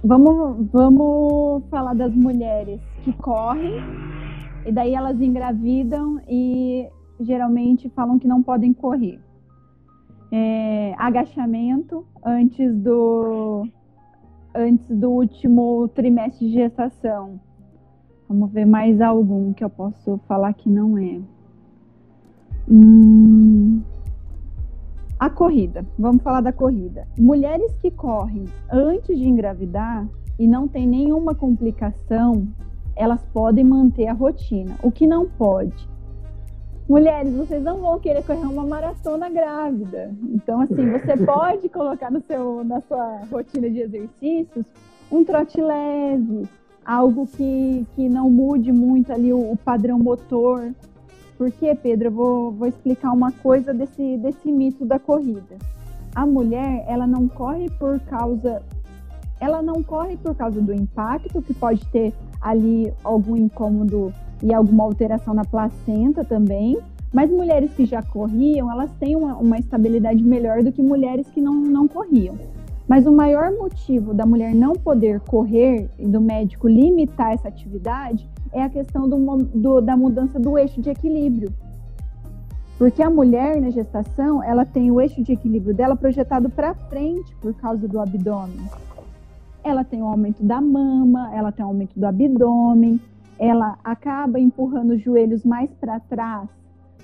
[0.03, 3.75] Vamos, vamos falar das mulheres que correm
[4.65, 6.89] e daí elas engravidam e
[7.21, 9.21] geralmente falam que não podem correr.
[10.33, 13.67] É, agachamento antes do
[14.59, 17.41] antes do último trimestre de gestação.
[18.29, 21.21] Vamos ver mais algum que eu posso falar que não é.
[22.69, 23.81] Hum,
[25.19, 25.87] a corrida.
[25.97, 27.07] Vamos falar da corrida.
[27.17, 30.07] Mulheres que correm antes de engravidar
[30.39, 32.49] e não tem nenhuma complicação,
[32.97, 34.77] elas podem manter a rotina.
[34.83, 35.89] O que não pode
[36.89, 40.11] mulheres, vocês não vão querer correr uma maratona grávida.
[40.31, 44.65] Então, assim, você pode colocar no seu, na sua rotina de exercícios
[45.13, 46.49] um trote leve,
[46.85, 50.73] algo que, que não mude muito ali o, o padrão motor.
[51.37, 55.57] Porque, Pedro, eu vou, vou explicar uma coisa desse, desse mito da corrida.
[56.15, 58.63] A mulher, ela não corre por causa.
[59.41, 64.85] Ela não corre por causa do impacto, que pode ter ali algum incômodo e alguma
[64.85, 66.79] alteração na placenta também.
[67.13, 71.41] Mas mulheres que já corriam, elas têm uma, uma estabilidade melhor do que mulheres que
[71.41, 72.37] não, não corriam.
[72.87, 78.29] Mas o maior motivo da mulher não poder correr e do médico limitar essa atividade
[78.51, 81.53] é a questão do, do, da mudança do eixo de equilíbrio.
[82.79, 87.35] Porque a mulher na gestação, ela tem o eixo de equilíbrio dela projetado para frente
[87.41, 88.71] por causa do abdômen.
[89.65, 93.01] Ela tem o aumento da mama, ela tem o aumento do abdômen,
[93.39, 96.49] ela acaba empurrando os joelhos mais para trás.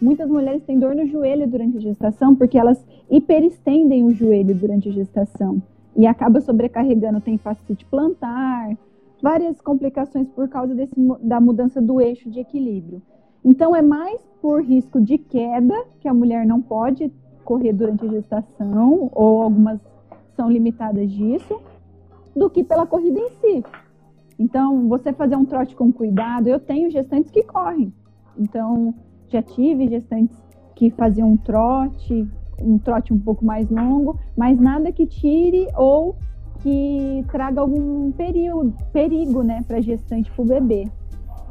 [0.02, 4.88] Muitas mulheres têm dor no joelho durante a gestação porque elas hiperestendem o joelho durante
[4.88, 5.62] a gestação
[5.96, 8.76] e acaba sobrecarregando, tem fascite plantar,
[9.22, 13.00] várias complicações por causa desse, da mudança do eixo de equilíbrio.
[13.44, 17.12] Então é mais por risco de queda que a mulher não pode
[17.44, 19.80] correr durante a gestação ou algumas
[20.34, 21.60] são limitadas disso
[22.34, 23.64] do que pela corrida em si.
[24.38, 27.92] Então, você fazer um trote com cuidado, eu tenho gestantes que correm.
[28.36, 28.94] Então,
[29.28, 30.36] já tive gestantes
[30.74, 32.26] que faziam um trote,
[32.60, 36.16] um trote um pouco mais longo, mas nada que tire ou
[36.60, 40.88] que traga algum perigo, perigo né, para gestante, para o bebê.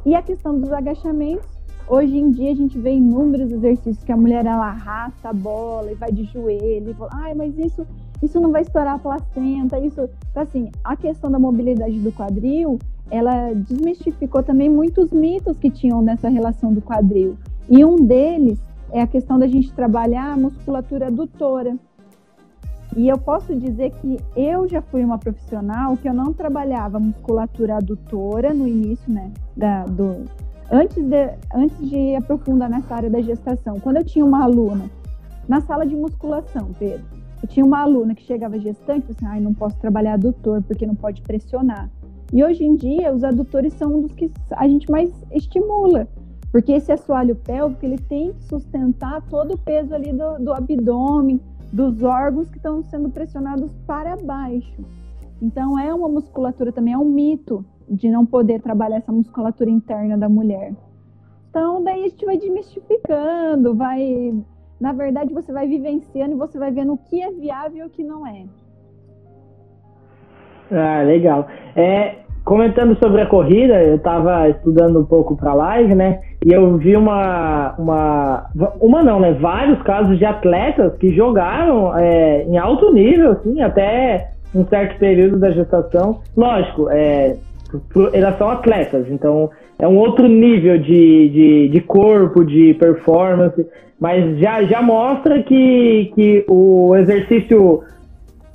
[0.04, 1.48] E a questão dos agachamentos,
[1.88, 5.92] hoje em dia a gente vê inúmeros exercícios que a mulher ela arrasta a bola
[5.92, 7.86] e vai de joelho, e fala, ai, mas isso
[8.24, 10.08] isso não vai estourar a placenta, isso.
[10.30, 12.78] Então, assim, a questão da mobilidade do quadril
[13.10, 17.36] ela desmistificou também muitos mitos que tinham nessa relação do quadril.
[17.68, 18.58] E um deles
[18.90, 21.76] é a questão da gente trabalhar a musculatura adutora.
[22.96, 27.76] E eu posso dizer que eu já fui uma profissional que eu não trabalhava musculatura
[27.76, 30.24] adutora no início, né, da, do,
[30.70, 33.80] antes de, antes de aprofundar nessa área da gestação.
[33.80, 34.88] Quando eu tinha uma aluna
[35.48, 37.04] na sala de musculação, Pedro,
[37.44, 40.86] eu tinha uma aluna que chegava gestante e assim, ai, não posso trabalhar adutor porque
[40.86, 41.90] não pode pressionar.
[42.32, 46.08] E hoje em dia, os adutores são um dos que a gente mais estimula,
[46.50, 51.38] porque esse assoalho pélvico ele tem que sustentar todo o peso ali do, do abdômen,
[51.70, 54.82] dos órgãos que estão sendo pressionados para baixo.
[55.42, 60.16] Então é uma musculatura também, é um mito de não poder trabalhar essa musculatura interna
[60.16, 60.72] da mulher.
[61.50, 64.34] Então daí a gente vai desmistificando, vai,
[64.84, 67.90] na verdade você vai vivenciando e você vai vendo o que é viável e o
[67.90, 68.42] que não é.
[70.70, 71.46] Ah, legal.
[71.74, 76.20] É, comentando sobre a corrida, eu estava estudando um pouco para a live, né?
[76.44, 79.32] E eu vi uma, uma, uma não, né?
[79.32, 85.38] Vários casos de atletas que jogaram é, em alto nível, assim, até um certo período
[85.38, 86.20] da gestação.
[86.36, 87.36] Lógico, é,
[88.12, 93.66] elas são atletas, então é um outro nível de, de, de corpo, de performance,
[93.98, 97.82] mas já, já mostra que, que o exercício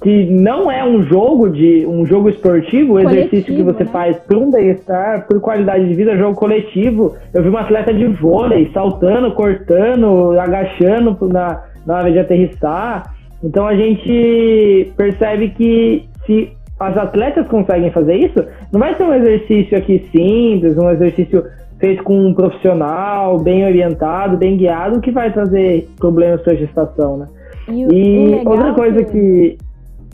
[0.02, 3.90] que não é um jogo de um jogo esportivo, o exercício que você né?
[3.92, 7.16] faz por um bem-estar, por qualidade de vida, jogo coletivo.
[7.34, 13.14] Eu vi uma atleta de vôlei saltando, cortando, agachando na, na hora de aterrissar.
[13.44, 19.14] Então a gente percebe que se as atletas conseguem fazer isso, não vai ser um
[19.14, 21.46] exercício aqui simples, um exercício
[21.78, 27.18] feito com um profissional, bem orientado, bem guiado, que vai trazer problemas para a gestação,
[27.18, 27.28] né?
[27.68, 29.58] E, e outra coisa que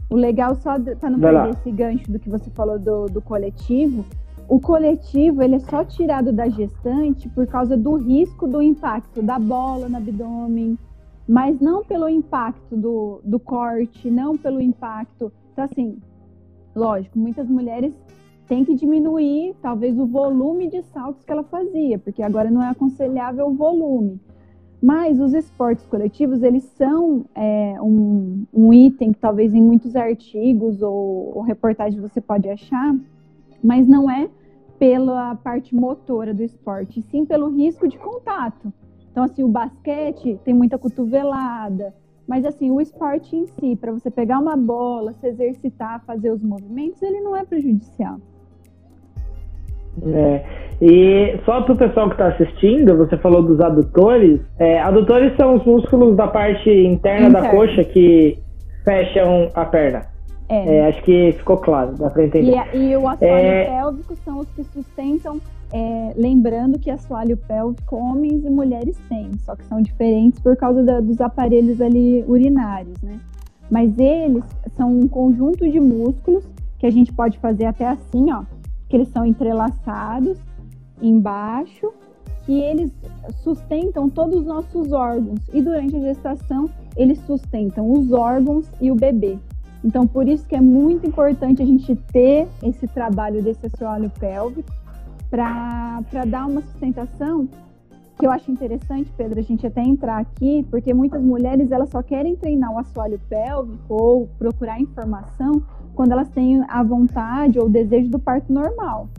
[0.09, 4.05] o legal, só para não perder esse gancho do que você falou do, do coletivo,
[4.47, 9.39] o coletivo ele é só tirado da gestante por causa do risco do impacto da
[9.39, 10.77] bola no abdômen,
[11.27, 15.31] mas não pelo impacto do, do corte, não pelo impacto.
[15.51, 15.97] Então, assim,
[16.75, 17.93] lógico, muitas mulheres
[18.47, 22.69] têm que diminuir talvez o volume de saltos que ela fazia, porque agora não é
[22.69, 24.19] aconselhável o volume.
[24.81, 30.81] Mas os esportes coletivos, eles são é, um, um, item que talvez em muitos artigos
[30.81, 32.95] ou, ou reportagens você pode achar,
[33.63, 34.29] mas não é
[34.77, 38.71] pela parte motora do esporte, sim pelo risco de contato.
[39.09, 41.95] Então, assim, o basquete tem muita cotovelada,
[42.27, 46.41] mas assim, o esporte em si, para você pegar uma bola, se exercitar, fazer os
[46.41, 48.17] movimentos, ele não é prejudicial.
[50.03, 50.43] É.
[50.81, 54.41] E só para o pessoal que está assistindo, você falou dos adutores.
[54.59, 57.47] É, adutores são os músculos da parte interna Interno.
[57.47, 58.37] da coxa que
[58.83, 60.01] fecham a perna.
[60.49, 60.77] É.
[60.77, 60.87] é.
[60.87, 62.55] acho que ficou claro, dá para entender.
[62.73, 63.65] E, e o assoalho é...
[63.65, 65.39] pélvico são os que sustentam,
[65.75, 70.81] é, lembrando que assoalho pélvico homens e mulheres têm, só que são diferentes por causa
[70.81, 73.19] da, dos aparelhos ali urinários, né?
[73.69, 74.45] Mas eles
[74.77, 76.47] são um conjunto de músculos
[76.79, 78.43] que a gente pode fazer até assim, ó,
[78.87, 80.37] que eles são entrelaçados
[81.01, 81.91] embaixo,
[82.43, 82.89] que eles
[83.43, 88.95] sustentam todos os nossos órgãos e durante a gestação eles sustentam os órgãos e o
[88.95, 89.37] bebê.
[89.83, 94.84] Então, por isso que é muito importante a gente ter esse trabalho desse assoalho pélvico
[95.35, 97.49] para dar uma sustentação
[98.17, 102.01] que eu acho interessante, Pedro, a gente até entrar aqui, porque muitas mulheres elas só
[102.01, 105.61] querem treinar o assoalho pélvico ou procurar informação
[105.93, 109.09] quando elas têm a vontade ou o desejo do parto normal.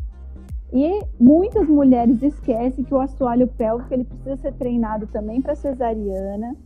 [0.72, 6.56] E muitas mulheres esquecem que o assoalho pélvico ele precisa ser treinado também para cesariana,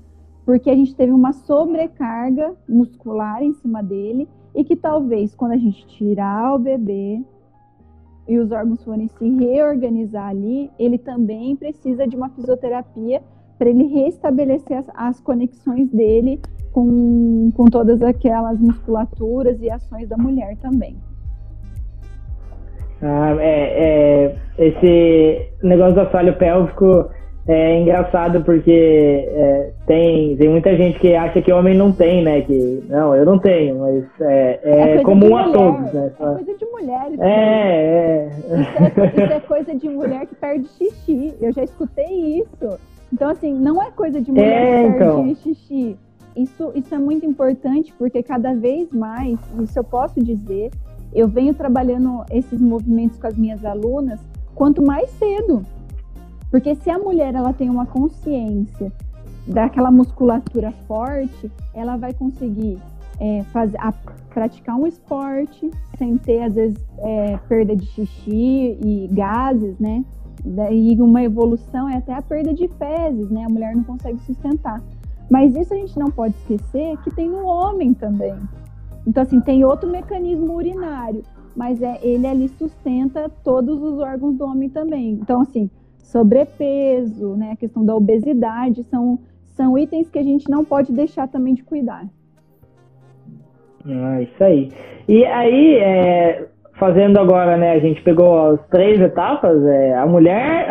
[0.47, 5.59] porque a gente teve uma sobrecarga muscular em cima dele e que talvez quando a
[5.59, 7.21] gente tirar o bebê
[8.31, 13.21] e os órgãos forem se reorganizar ali, ele também precisa de uma fisioterapia
[13.59, 20.17] para ele restabelecer as, as conexões dele com, com todas aquelas musculaturas e ações da
[20.17, 20.97] mulher também.
[23.03, 27.11] Ah, é, é, esse negócio do assoalho pélvico
[27.53, 28.71] é engraçado porque
[29.29, 32.43] é, tem, tem muita gente que acha que homem não tem, né?
[32.43, 36.13] Que, não, eu não tenho, mas é, é, é comum a todos, né?
[36.19, 37.07] É coisa de mulher.
[37.19, 38.29] É, é.
[38.29, 39.25] Isso, é.
[39.25, 41.35] isso é coisa de mulher que perde xixi.
[41.41, 42.79] Eu já escutei isso.
[43.13, 45.35] Então, assim, não é coisa de mulher é, que perde então.
[45.35, 45.99] xixi
[46.37, 50.71] isso, isso é muito importante porque cada vez mais, isso eu posso dizer,
[51.13, 54.21] eu venho trabalhando esses movimentos com as minhas alunas
[54.55, 55.65] quanto mais cedo.
[56.51, 58.93] Porque se a mulher ela tem uma consciência
[59.47, 62.79] daquela musculatura forte, ela vai conseguir
[63.19, 63.93] é, fazer, a,
[64.31, 70.05] praticar um esporte sem ter, às vezes, é, perda de xixi e gases, né?
[70.45, 73.45] Daí uma evolução é até a perda de fezes, né?
[73.45, 74.83] A mulher não consegue sustentar.
[75.31, 78.35] Mas isso a gente não pode esquecer que tem no homem também.
[79.07, 81.23] Então, assim, tem outro mecanismo urinário,
[81.55, 85.13] mas é, ele ali sustenta todos os órgãos do homem também.
[85.13, 85.71] Então, assim,
[86.11, 89.19] sobrepeso, né, a questão da obesidade, são,
[89.57, 92.05] são itens que a gente não pode deixar também de cuidar.
[93.87, 94.73] Ah, isso aí.
[95.09, 96.47] E aí, é,
[96.79, 100.69] fazendo agora, né, a gente pegou as três etapas, é, a mulher,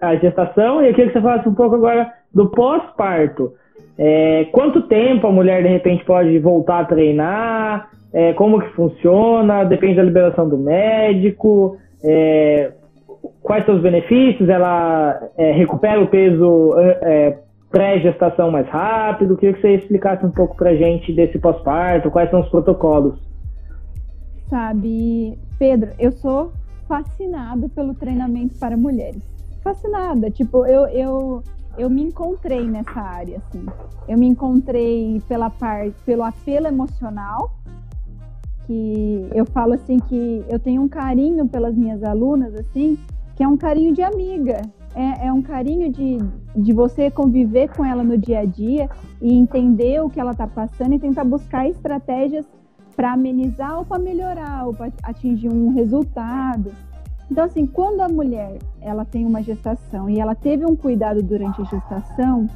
[0.00, 3.52] a, a gestação, e eu queria que você falasse um pouco agora do pós-parto.
[3.98, 7.90] É, quanto tempo a mulher de repente pode voltar a treinar?
[8.12, 9.62] É, como que funciona?
[9.64, 11.76] Depende da liberação do médico.
[12.02, 12.72] É,
[13.42, 14.48] quais são os benefícios?
[14.48, 17.38] Ela é, recupera o peso é,
[17.70, 19.36] pré-gestação mais rápido?
[19.36, 23.18] Queria que você explicasse um pouco pra gente desse pós-parto, quais são os protocolos.
[24.48, 26.52] Sabe, Pedro, eu sou
[26.88, 29.22] fascinada pelo treinamento para mulheres.
[29.62, 31.42] Fascinada, tipo, eu, eu
[31.78, 33.64] eu me encontrei nessa área, assim.
[34.08, 37.52] Eu me encontrei pela parte, pelo apelo emocional,
[38.70, 42.96] que eu falo assim que eu tenho um carinho pelas minhas alunas, assim,
[43.34, 44.62] que é um carinho de amiga.
[44.94, 46.18] É, é um carinho de,
[46.54, 48.88] de você conviver com ela no dia a dia
[49.20, 52.46] e entender o que ela está passando e tentar buscar estratégias
[52.94, 56.70] para amenizar ou para melhorar ou para atingir um resultado.
[57.28, 61.60] Então, assim, quando a mulher ela tem uma gestação e ela teve um cuidado durante
[61.60, 62.46] a gestação,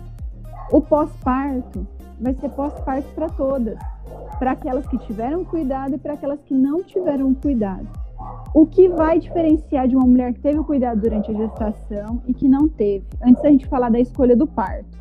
[0.70, 1.84] o pós-parto
[2.20, 3.78] vai ser pós-parto para todas,
[4.38, 7.88] para aquelas que tiveram cuidado e para aquelas que não tiveram cuidado.
[8.54, 12.48] O que vai diferenciar de uma mulher que teve cuidado durante a gestação e que
[12.48, 13.04] não teve?
[13.22, 14.96] Antes da gente falar da escolha do parto,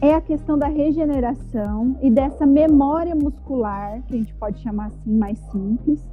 [0.00, 5.16] é a questão da regeneração e dessa memória muscular, que a gente pode chamar assim
[5.16, 6.04] mais simples,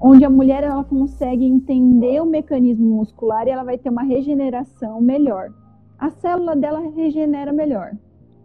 [0.00, 5.00] onde a mulher ela consegue entender o mecanismo muscular e ela vai ter uma regeneração
[5.00, 5.50] melhor.
[5.98, 7.92] A célula dela regenera melhor.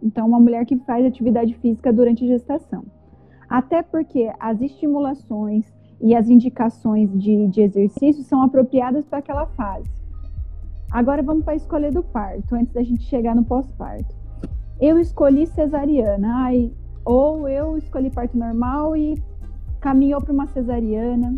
[0.04, 2.84] Então, uma mulher que faz atividade física durante a gestação.
[3.48, 5.64] Até porque as estimulações
[6.00, 9.88] e as indicações de, de exercício são apropriadas para aquela fase.
[10.90, 14.14] Agora vamos para a escolha do parto, antes da gente chegar no pós-parto.
[14.78, 16.70] Eu escolhi cesariana, ai,
[17.04, 19.20] ou eu escolhi parto normal e
[19.80, 21.36] caminhou para uma cesariana,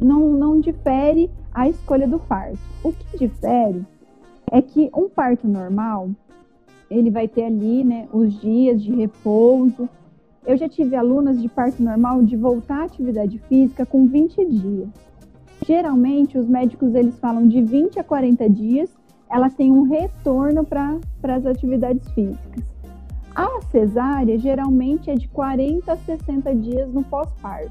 [0.00, 2.58] não, não difere a escolha do parto.
[2.82, 3.84] O que difere
[4.50, 6.10] é que um parto normal,
[6.90, 9.88] ele vai ter ali, né, os dias de repouso.
[10.44, 14.88] Eu já tive alunas de parto normal de voltar à atividade física com 20 dias.
[15.64, 18.90] Geralmente, os médicos eles falam de 20 a 40 dias,
[19.30, 22.64] ela tem um retorno para as atividades físicas.
[23.34, 27.70] A cesárea geralmente é de 40 a 60 dias no pós-parto,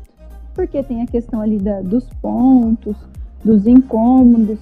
[0.53, 2.95] porque tem a questão ali da, dos pontos,
[3.43, 4.59] dos incômodos.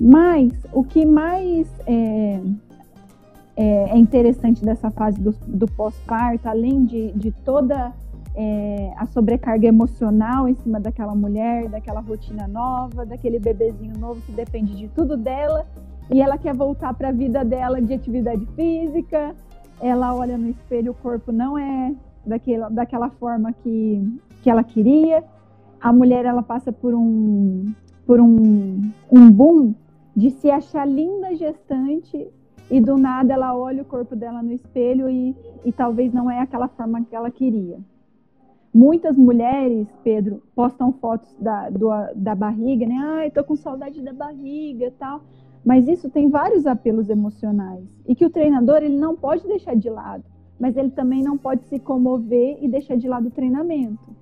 [0.00, 2.38] Mas o que mais é,
[3.56, 7.92] é, é interessante dessa fase do, do pós-parto, além de, de toda
[8.34, 14.32] é, a sobrecarga emocional em cima daquela mulher, daquela rotina nova, daquele bebezinho novo que
[14.32, 15.66] depende de tudo dela
[16.10, 19.34] e ela quer voltar para a vida dela de atividade física,
[19.80, 21.94] ela olha no espelho, o corpo não é
[22.24, 25.24] daquela, daquela forma que, que ela queria.
[25.80, 27.72] A mulher ela passa por um
[28.06, 29.74] por um, um boom
[30.14, 32.30] de se achar linda gestante
[32.70, 36.40] e do nada ela olha o corpo dela no espelho e, e talvez não é
[36.40, 37.78] aquela forma que ela queria.
[38.74, 42.96] Muitas mulheres, Pedro, postam fotos da, do, da barriga, né?
[42.98, 45.22] Ai, tô com saudade da barriga tal.
[45.64, 49.88] Mas isso tem vários apelos emocionais e que o treinador ele não pode deixar de
[49.88, 50.22] lado,
[50.60, 54.14] mas ele também não pode se comover e deixar de lado o treinamento.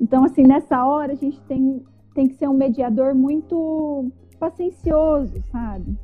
[0.00, 1.84] Então, assim, nessa hora a gente tem,
[2.14, 5.96] tem que ser um mediador muito paciencioso, sabe?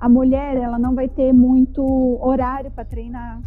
[0.00, 1.82] A mulher, ela não vai ter muito
[2.22, 3.40] horário para treinar.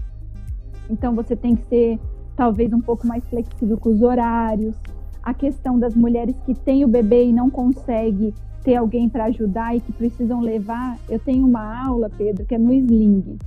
[0.90, 2.00] Então, você tem que ser
[2.36, 4.76] talvez um pouco mais flexível com os horários.
[5.24, 8.34] A questão das mulheres que têm o bebê e não consegue
[8.64, 12.58] ter alguém para ajudar e que precisam levar, eu tenho uma aula, Pedro, que é
[12.58, 13.38] no sling.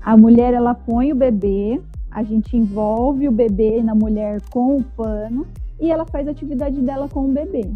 [0.00, 1.80] A mulher ela põe o bebê,
[2.10, 5.46] a gente envolve o bebê na mulher com o pano
[5.80, 7.68] e ela faz a atividade dela com o bebê.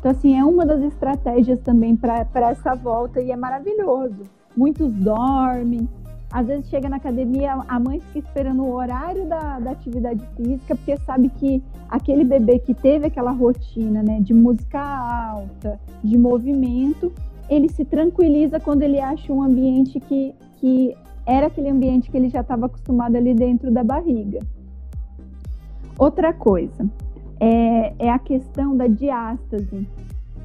[0.00, 4.22] Então, assim, é uma das estratégias também para essa volta e é maravilhoso.
[4.56, 5.86] Muitos dormem,
[6.32, 10.74] às vezes chega na academia, a mãe fica esperando o horário da, da atividade física,
[10.74, 17.12] porque sabe que aquele bebê que teve aquela rotina, né, de música alta, de movimento,
[17.50, 20.96] ele se tranquiliza quando ele acha um ambiente que, que
[21.26, 24.38] era aquele ambiente que ele já estava acostumado ali dentro da barriga.
[25.98, 26.88] Outra coisa
[27.40, 29.88] é, é a questão da diástase,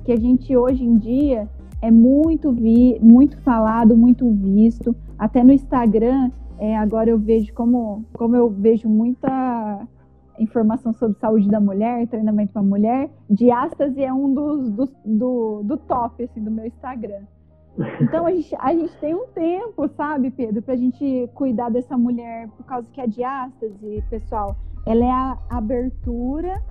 [0.05, 1.49] que a gente hoje em dia
[1.81, 4.95] é muito vi, muito falado, muito visto.
[5.19, 9.85] Até no Instagram, é, agora eu vejo como, como eu vejo muita
[10.39, 14.69] informação sobre saúde da mulher, treinamento para mulher, diástase é um dos,
[15.05, 17.21] do, do top assim, do meu Instagram.
[18.01, 21.97] Então a gente, a gente tem um tempo, sabe, Pedro, para a gente cuidar dessa
[21.97, 26.61] mulher, por causa que a diástase, pessoal, ela é a abertura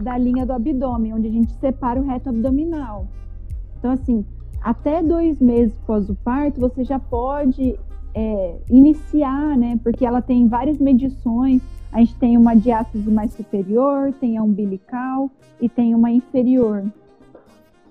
[0.00, 3.06] da linha do abdômen, onde a gente separa o reto abdominal.
[3.78, 4.24] Então, assim,
[4.60, 7.78] até dois meses após o parto, você já pode
[8.14, 9.78] é, iniciar, né?
[9.82, 11.62] Porque ela tem várias medições.
[11.92, 15.30] A gente tem uma diástase mais superior, tem a umbilical
[15.60, 16.84] e tem uma inferior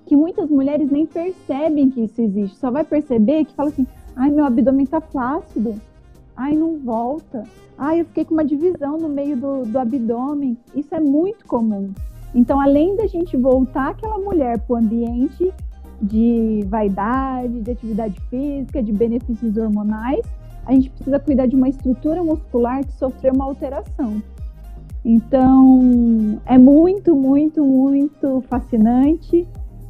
[0.06, 2.58] que muitas mulheres nem percebem que isso existe.
[2.58, 5.76] Só vai perceber que fala assim: ai, meu abdômen tá flácido,
[6.36, 7.44] ai, não volta,
[7.78, 10.58] ai, eu fiquei com uma divisão no meio do, do abdômen.
[10.76, 11.92] Isso é muito comum.
[12.34, 15.54] Então, além da gente voltar aquela mulher para o ambiente
[16.02, 20.26] de vaidade, de atividade física, de benefícios hormonais,
[20.66, 24.22] a gente precisa cuidar de uma estrutura muscular que sofreu uma alteração.
[25.04, 29.48] Então, é muito, muito, muito fascinante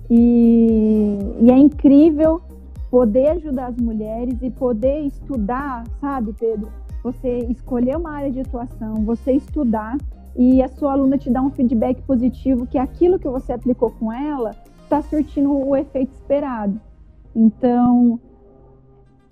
[0.10, 2.42] e, e é incrível
[2.96, 6.72] poder ajudar as mulheres e poder estudar, sabe, Pedro?
[7.04, 9.98] Você escolher uma área de atuação, você estudar
[10.34, 14.14] e a sua aluna te dá um feedback positivo que aquilo que você aplicou com
[14.14, 16.80] ela está surtindo o efeito esperado.
[17.36, 18.18] Então,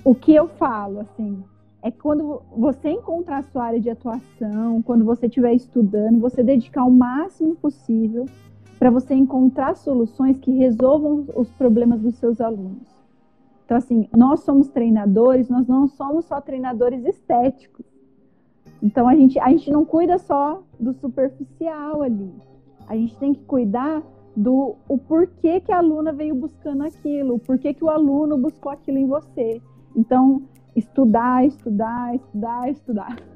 [0.03, 1.41] o que eu falo, assim,
[1.82, 6.84] é quando você encontrar a sua área de atuação, quando você estiver estudando, você dedicar
[6.84, 8.26] o máximo possível
[8.78, 12.93] para você encontrar soluções que resolvam os problemas dos seus alunos.
[13.66, 17.86] Então, assim, nós somos treinadores, nós não somos só treinadores estéticos.
[18.82, 22.34] Então, a gente, a gente não cuida só do superficial ali.
[22.88, 24.03] A gente tem que cuidar
[24.36, 28.72] do o porquê que a aluna veio buscando aquilo, o porquê que o aluno buscou
[28.72, 29.61] aquilo em você.
[29.95, 30.43] Então,
[30.76, 33.33] estudar, estudar, estudar, estudar.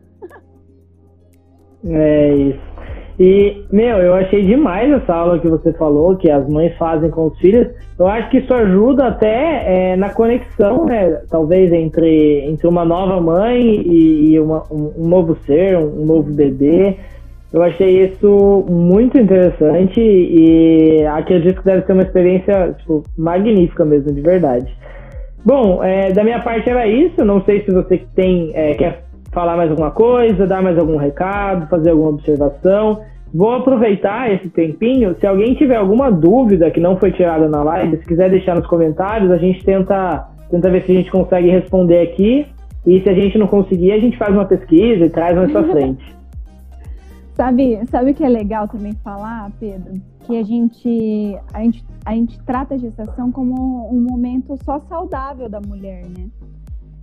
[1.85, 2.67] É isso.
[3.19, 7.27] E, meu, eu achei demais essa aula que você falou, que as mães fazem com
[7.27, 7.67] os filhos.
[7.97, 11.21] Eu acho que isso ajuda até é, na conexão, né?
[11.27, 16.05] Talvez entre, entre uma nova mãe e, e uma, um, um, novo ser, um, um,
[16.05, 16.95] novo bebê.
[17.51, 24.13] Eu achei isso muito interessante e acredito que deve ser uma experiência tipo, magnífica mesmo,
[24.13, 24.77] de verdade.
[25.43, 27.25] Bom, é, da minha parte era isso.
[27.25, 29.06] Não sei se você tem, é, quer
[29.37, 33.01] falar mais alguma coisa, dar mais algum recado, fazer alguma observação.
[33.31, 35.15] Vou aproveitar esse tempinho.
[35.19, 38.65] Se alguém tiver alguma dúvida que não foi tirada na live, se quiser deixar nos
[38.65, 42.47] comentários, a gente tenta, tenta ver se a gente consegue responder aqui.
[42.83, 45.63] E se a gente não conseguir, a gente faz uma pesquisa e traz mais pra
[45.69, 46.15] frente.
[47.35, 50.01] sabe, sabe o que é legal também falar, Pedro?
[50.25, 55.47] Que a gente, a gente, a gente trata a gestação como um momento só saudável
[55.47, 56.25] da mulher, né?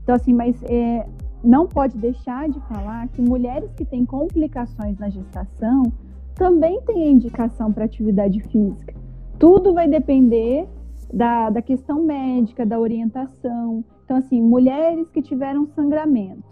[0.03, 1.07] Então, assim, mas é,
[1.45, 5.93] não pode deixar de falar que mulheres que têm complicações na gestação
[6.35, 8.95] também têm indicação para atividade física.
[9.39, 10.67] Tudo vai depender
[11.13, 13.85] da, da questão médica, da orientação.
[14.05, 16.43] Então, assim, mulheres que tiveram sangramento.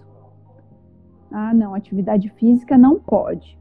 [1.30, 3.58] Ah, não, atividade física não pode.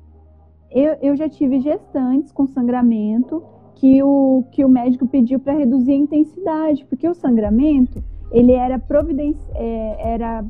[0.70, 3.44] Eu, eu já tive gestantes com sangramento
[3.76, 8.78] que o, que o médico pediu para reduzir a intensidade, porque o sangramento ele era,
[8.78, 10.46] providenci, é, era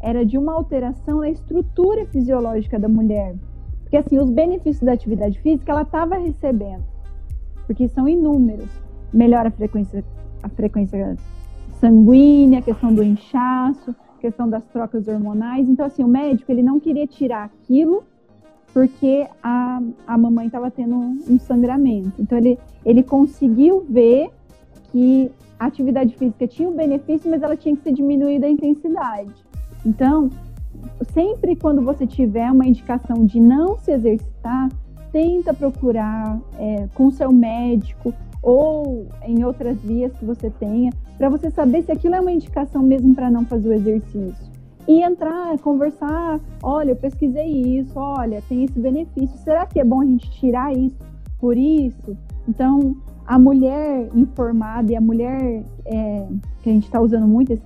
[0.00, 3.34] era de uma alteração na estrutura fisiológica da mulher.
[3.82, 6.84] Porque assim, os benefícios da atividade física ela estava recebendo,
[7.66, 8.68] porque são inúmeros.
[9.12, 10.04] Melhora a frequência,
[10.42, 11.16] a frequência
[11.80, 15.68] sanguínea, a questão do inchaço, a questão das trocas hormonais.
[15.68, 18.04] Então, assim, o médico ele não queria tirar aquilo
[18.72, 22.12] porque a, a mamãe estava tendo um sangramento.
[22.20, 24.30] Então, ele, ele conseguiu ver
[24.92, 29.34] que a atividade física tinha um benefício, mas ela tinha que ser diminuída a intensidade.
[29.84, 30.30] Então,
[31.12, 34.68] sempre quando você tiver uma indicação de não se exercitar,
[35.12, 41.50] tenta procurar é, com seu médico ou em outras vias que você tenha, para você
[41.50, 44.50] saber se aquilo é uma indicação mesmo para não fazer o exercício.
[44.88, 50.00] E entrar, conversar, olha, eu pesquisei isso, olha, tem esse benefício, será que é bom
[50.00, 50.96] a gente tirar isso
[51.38, 52.16] por isso?
[52.48, 52.96] Então,
[53.30, 56.26] a mulher informada e a mulher é,
[56.64, 57.62] que a gente está usando muito, esse,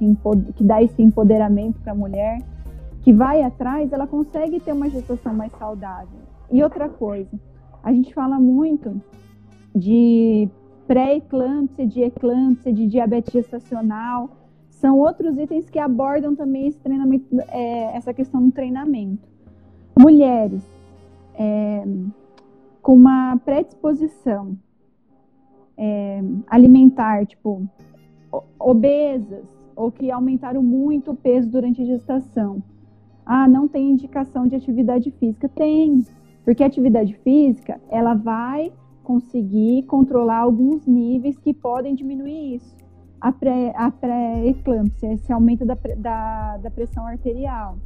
[0.56, 2.42] que dá esse empoderamento para a mulher,
[3.00, 6.18] que vai atrás, ela consegue ter uma gestação mais saudável.
[6.52, 7.30] E outra coisa,
[7.82, 9.00] a gente fala muito
[9.74, 10.50] de
[10.86, 14.28] pré-eclâmpsia, de eclâmpsia, de diabetes gestacional,
[14.68, 19.26] são outros itens que abordam também esse treinamento, é, essa questão do treinamento.
[19.98, 20.62] Mulheres,
[21.38, 21.84] é,
[22.82, 24.58] com uma predisposição
[25.76, 27.62] é, alimentar, tipo,
[28.58, 29.44] obesas,
[29.76, 32.62] ou que aumentaram muito o peso durante a gestação.
[33.26, 35.48] Ah, não tem indicação de atividade física?
[35.48, 36.04] Tem,
[36.44, 38.72] porque a atividade física, ela vai
[39.02, 42.74] conseguir controlar alguns níveis que podem diminuir isso.
[43.20, 47.78] A pré-eclâmpsia, pré esse aumento da, da, da pressão arterial.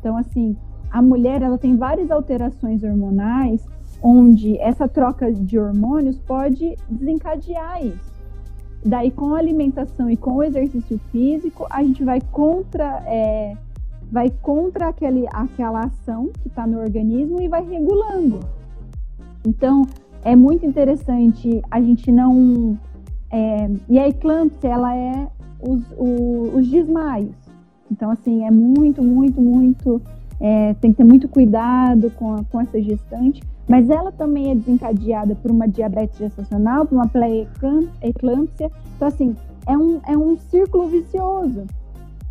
[0.00, 0.56] Então, assim,
[0.90, 3.66] a mulher, ela tem várias alterações hormonais
[4.02, 8.16] onde essa troca de hormônios pode desencadear isso.
[8.84, 13.56] Daí, com a alimentação e com o exercício físico, a gente vai contra, é,
[14.12, 18.40] vai contra aquele, aquela ação que está no organismo e vai regulando.
[19.44, 19.82] Então,
[20.22, 22.78] é muito interessante a gente não.
[23.30, 25.26] É, e a eclâmpsia, ela é
[25.60, 27.34] os, o, os desmaios.
[27.90, 30.00] Então, assim, é muito, muito, muito.
[30.38, 34.54] É, tem que ter muito cuidado com, a, com essa gestante mas ela também é
[34.54, 38.70] desencadeada por uma diabetes gestacional, por uma pré-eclâmpsia.
[38.94, 39.36] Então, assim,
[39.66, 41.64] é um, é um círculo vicioso.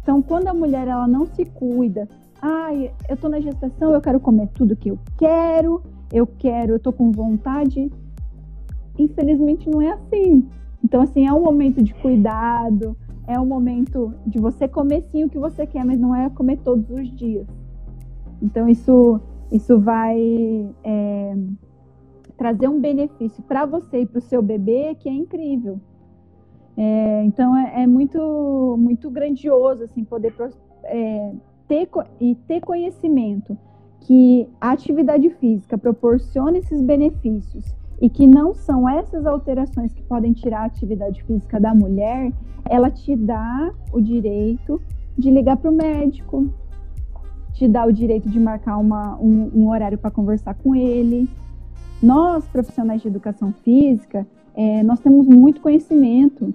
[0.02, 2.08] Então, quando a mulher ela não se cuida,
[2.42, 5.82] ai, ah, eu tô na gestação, eu quero comer tudo que eu quero,
[6.14, 7.92] eu quero, eu tô com vontade.
[8.98, 10.48] Infelizmente não é assim.
[10.84, 12.96] Então, assim, é um momento de cuidado,
[13.28, 16.58] é um momento de você comer sim o que você quer, mas não é comer
[16.58, 17.48] todos os dias.
[18.42, 19.20] Então, isso
[19.52, 20.20] isso vai
[20.84, 21.36] é,
[22.38, 25.80] trazer um benefício para você e para o seu bebê que é incrível.
[26.78, 30.34] É, então é, é, muito muito grandioso assim poder
[30.84, 31.32] é,
[31.68, 31.90] ter
[32.20, 33.58] e ter conhecimento
[34.02, 40.34] que a atividade física proporciona esses benefícios e que não são essas alterações que podem
[40.34, 42.32] tirar a atividade física da mulher,
[42.70, 44.82] ela te dá o direito
[45.18, 46.54] de ligar para o médico,
[47.56, 51.28] te dá o direito de marcar uma, um, um horário para conversar com ele.
[52.04, 56.54] Nós, profissionais de educação física, é, nós temos muito conhecimento.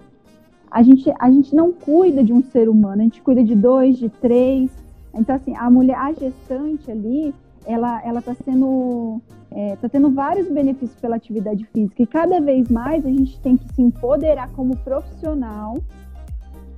[0.70, 3.96] A gente, a gente não cuida de um ser humano, a gente cuida de dois,
[3.96, 4.70] de três.
[5.14, 7.34] Então, assim, a mulher, a gestante ali,
[7.66, 9.20] ela ela está sendo
[9.50, 13.56] é, tá tendo vários benefícios pela atividade física e cada vez mais a gente tem
[13.56, 15.76] que se empoderar como profissional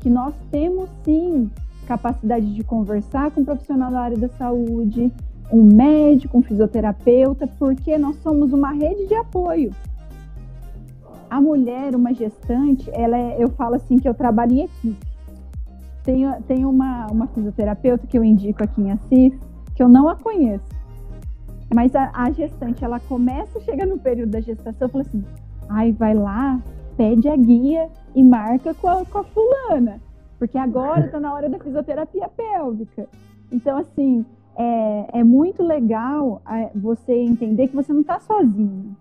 [0.00, 1.50] que nós temos sim
[1.86, 5.12] capacidade de conversar com um profissional da área da saúde,
[5.52, 9.74] um médico, um fisioterapeuta, porque nós somos uma rede de apoio.
[11.28, 15.06] A mulher, uma gestante, ela é, eu falo assim que eu trabalho em equipe.
[16.02, 19.32] Tem, tem uma, uma fisioterapeuta que eu indico aqui em Assis,
[19.74, 20.64] que eu não a conheço.
[21.72, 25.24] Mas a, a gestante, ela começa, chega no período da gestação, fala assim,
[25.68, 26.60] ai, vai lá,
[26.96, 30.00] pede a guia e marca com a, com a fulana
[30.42, 33.08] porque agora está na hora da fisioterapia pélvica.
[33.52, 34.26] Então, assim,
[34.56, 38.96] é, é muito legal é, você entender que você não está sozinho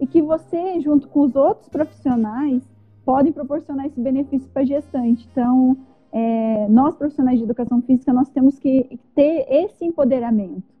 [0.00, 2.60] e que você, junto com os outros profissionais,
[3.04, 5.28] podem proporcionar esse benefício para a gestante.
[5.30, 5.76] Então,
[6.10, 10.74] é, nós profissionais de educação física, nós temos que ter esse empoderamento,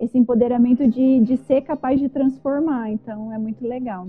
[0.00, 2.90] esse empoderamento de, de ser capaz de transformar.
[2.90, 4.08] Então, é muito legal.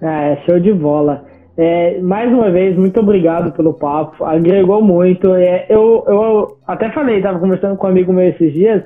[0.00, 1.30] É, show de bola.
[1.56, 5.34] É, mais uma vez, muito obrigado pelo papo, agregou muito.
[5.34, 8.82] É, eu, eu até falei, estava conversando com um amigo meu esses dias.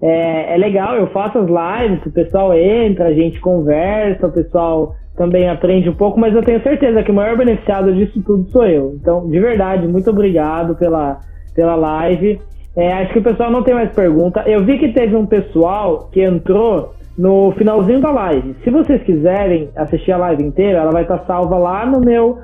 [0.00, 4.94] É, é, legal, eu faço as lives, o pessoal entra, a gente conversa, o pessoal
[5.16, 8.66] também aprende um pouco, mas eu tenho certeza que o maior beneficiado disso tudo sou
[8.66, 8.94] eu.
[9.00, 11.20] Então, de verdade, muito obrigado pela,
[11.54, 12.38] pela live.
[12.76, 14.42] É, acho que o pessoal não tem mais pergunta.
[14.46, 18.54] Eu vi que teve um pessoal que entrou no finalzinho da live.
[18.62, 22.38] Se vocês quiserem assistir a live inteira, ela vai estar salva lá no meu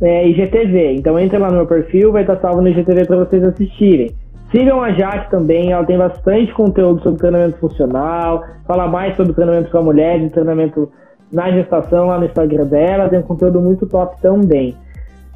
[0.00, 0.96] é, IGTV.
[0.96, 4.10] Então entre lá no meu perfil, vai estar salva no IGTV para vocês assistirem.
[4.50, 9.70] Sigam a Jaque também, ela tem bastante conteúdo sobre treinamento funcional, fala mais sobre treinamento
[9.70, 10.90] para mulheres, treinamento
[11.32, 14.76] na gestação lá no Instagram dela, tem um conteúdo muito top também.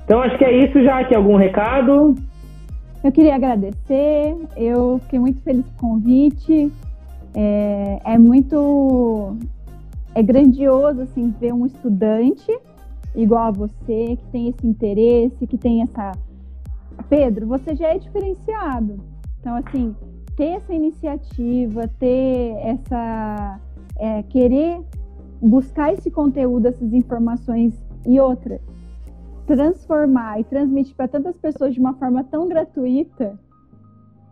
[0.04, 1.14] Então acho que é isso, Jaque.
[1.14, 2.14] Algum recado?
[3.02, 6.70] Eu queria agradecer, eu fiquei muito feliz com o convite.
[7.38, 9.36] É, é muito
[10.14, 12.50] é grandioso assim ver um estudante
[13.14, 16.12] igual a você que tem esse interesse, que tem essa
[17.10, 18.98] Pedro, você já é diferenciado.
[19.38, 19.94] Então assim,
[20.34, 23.60] ter essa iniciativa, ter essa
[23.98, 24.80] é, querer
[25.38, 27.74] buscar esse conteúdo, essas informações
[28.06, 28.58] e outra,
[29.46, 33.38] transformar e transmitir para tantas pessoas de uma forma tão gratuita,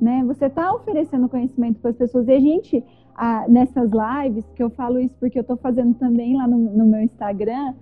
[0.04, 0.22] né?
[0.26, 2.28] Você está oferecendo conhecimento para as pessoas.
[2.28, 2.84] E a gente,
[3.48, 7.00] nessas lives, que eu falo isso porque eu estou fazendo também lá no, no meu
[7.00, 7.74] Instagram,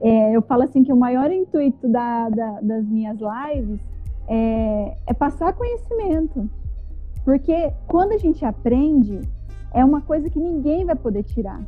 [0.00, 3.78] é, eu falo assim que o maior intuito da, da, das minhas lives
[4.26, 6.48] é, é, passar conhecimento.
[7.24, 9.20] Porque quando a gente aprende,
[9.74, 11.60] é uma coisa que ninguém vai poder tirar.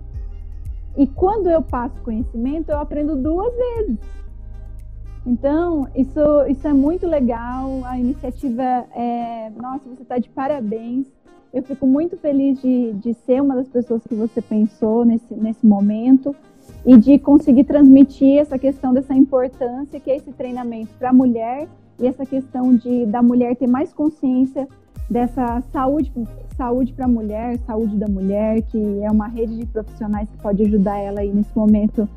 [0.97, 3.99] E quando eu passo conhecimento, eu aprendo duas vezes.
[5.27, 7.85] Então, isso, isso é muito legal.
[7.85, 9.51] A iniciativa é.
[9.57, 11.07] Nossa, você está de parabéns.
[11.53, 15.67] Eu fico muito feliz de, de ser uma das pessoas que você pensou nesse, nesse
[15.67, 16.35] momento
[16.85, 21.67] e de conseguir transmitir essa questão dessa importância que é esse treinamento para a mulher
[21.99, 24.69] e essa questão de da mulher ter mais consciência
[25.09, 26.13] dessa saúde
[26.55, 30.63] saúde para a mulher, saúde da mulher, que é uma rede de profissionais que pode
[30.65, 32.09] ajudar ela aí nesse momento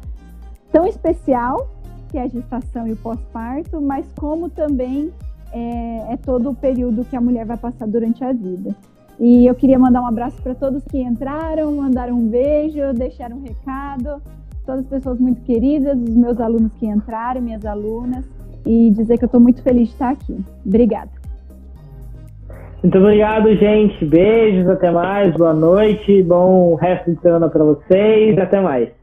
[0.71, 1.69] tão especial
[2.11, 5.11] que é a gestação e o pós-parto, mas como também
[5.53, 8.75] é, é todo o período que a mulher vai passar durante a vida.
[9.19, 13.43] E eu queria mandar um abraço para todos que entraram, mandaram um beijo, deixaram um
[13.43, 14.21] recado,
[14.65, 18.25] todas as pessoas muito queridas, os meus alunos que entraram, minhas alunas,
[18.65, 20.37] e dizer que eu estou muito feliz de estar aqui.
[20.65, 21.11] Obrigada.
[22.81, 24.03] Muito obrigado, gente.
[24.05, 29.00] Beijos, até mais, boa noite, bom resto de semana para vocês, até mais.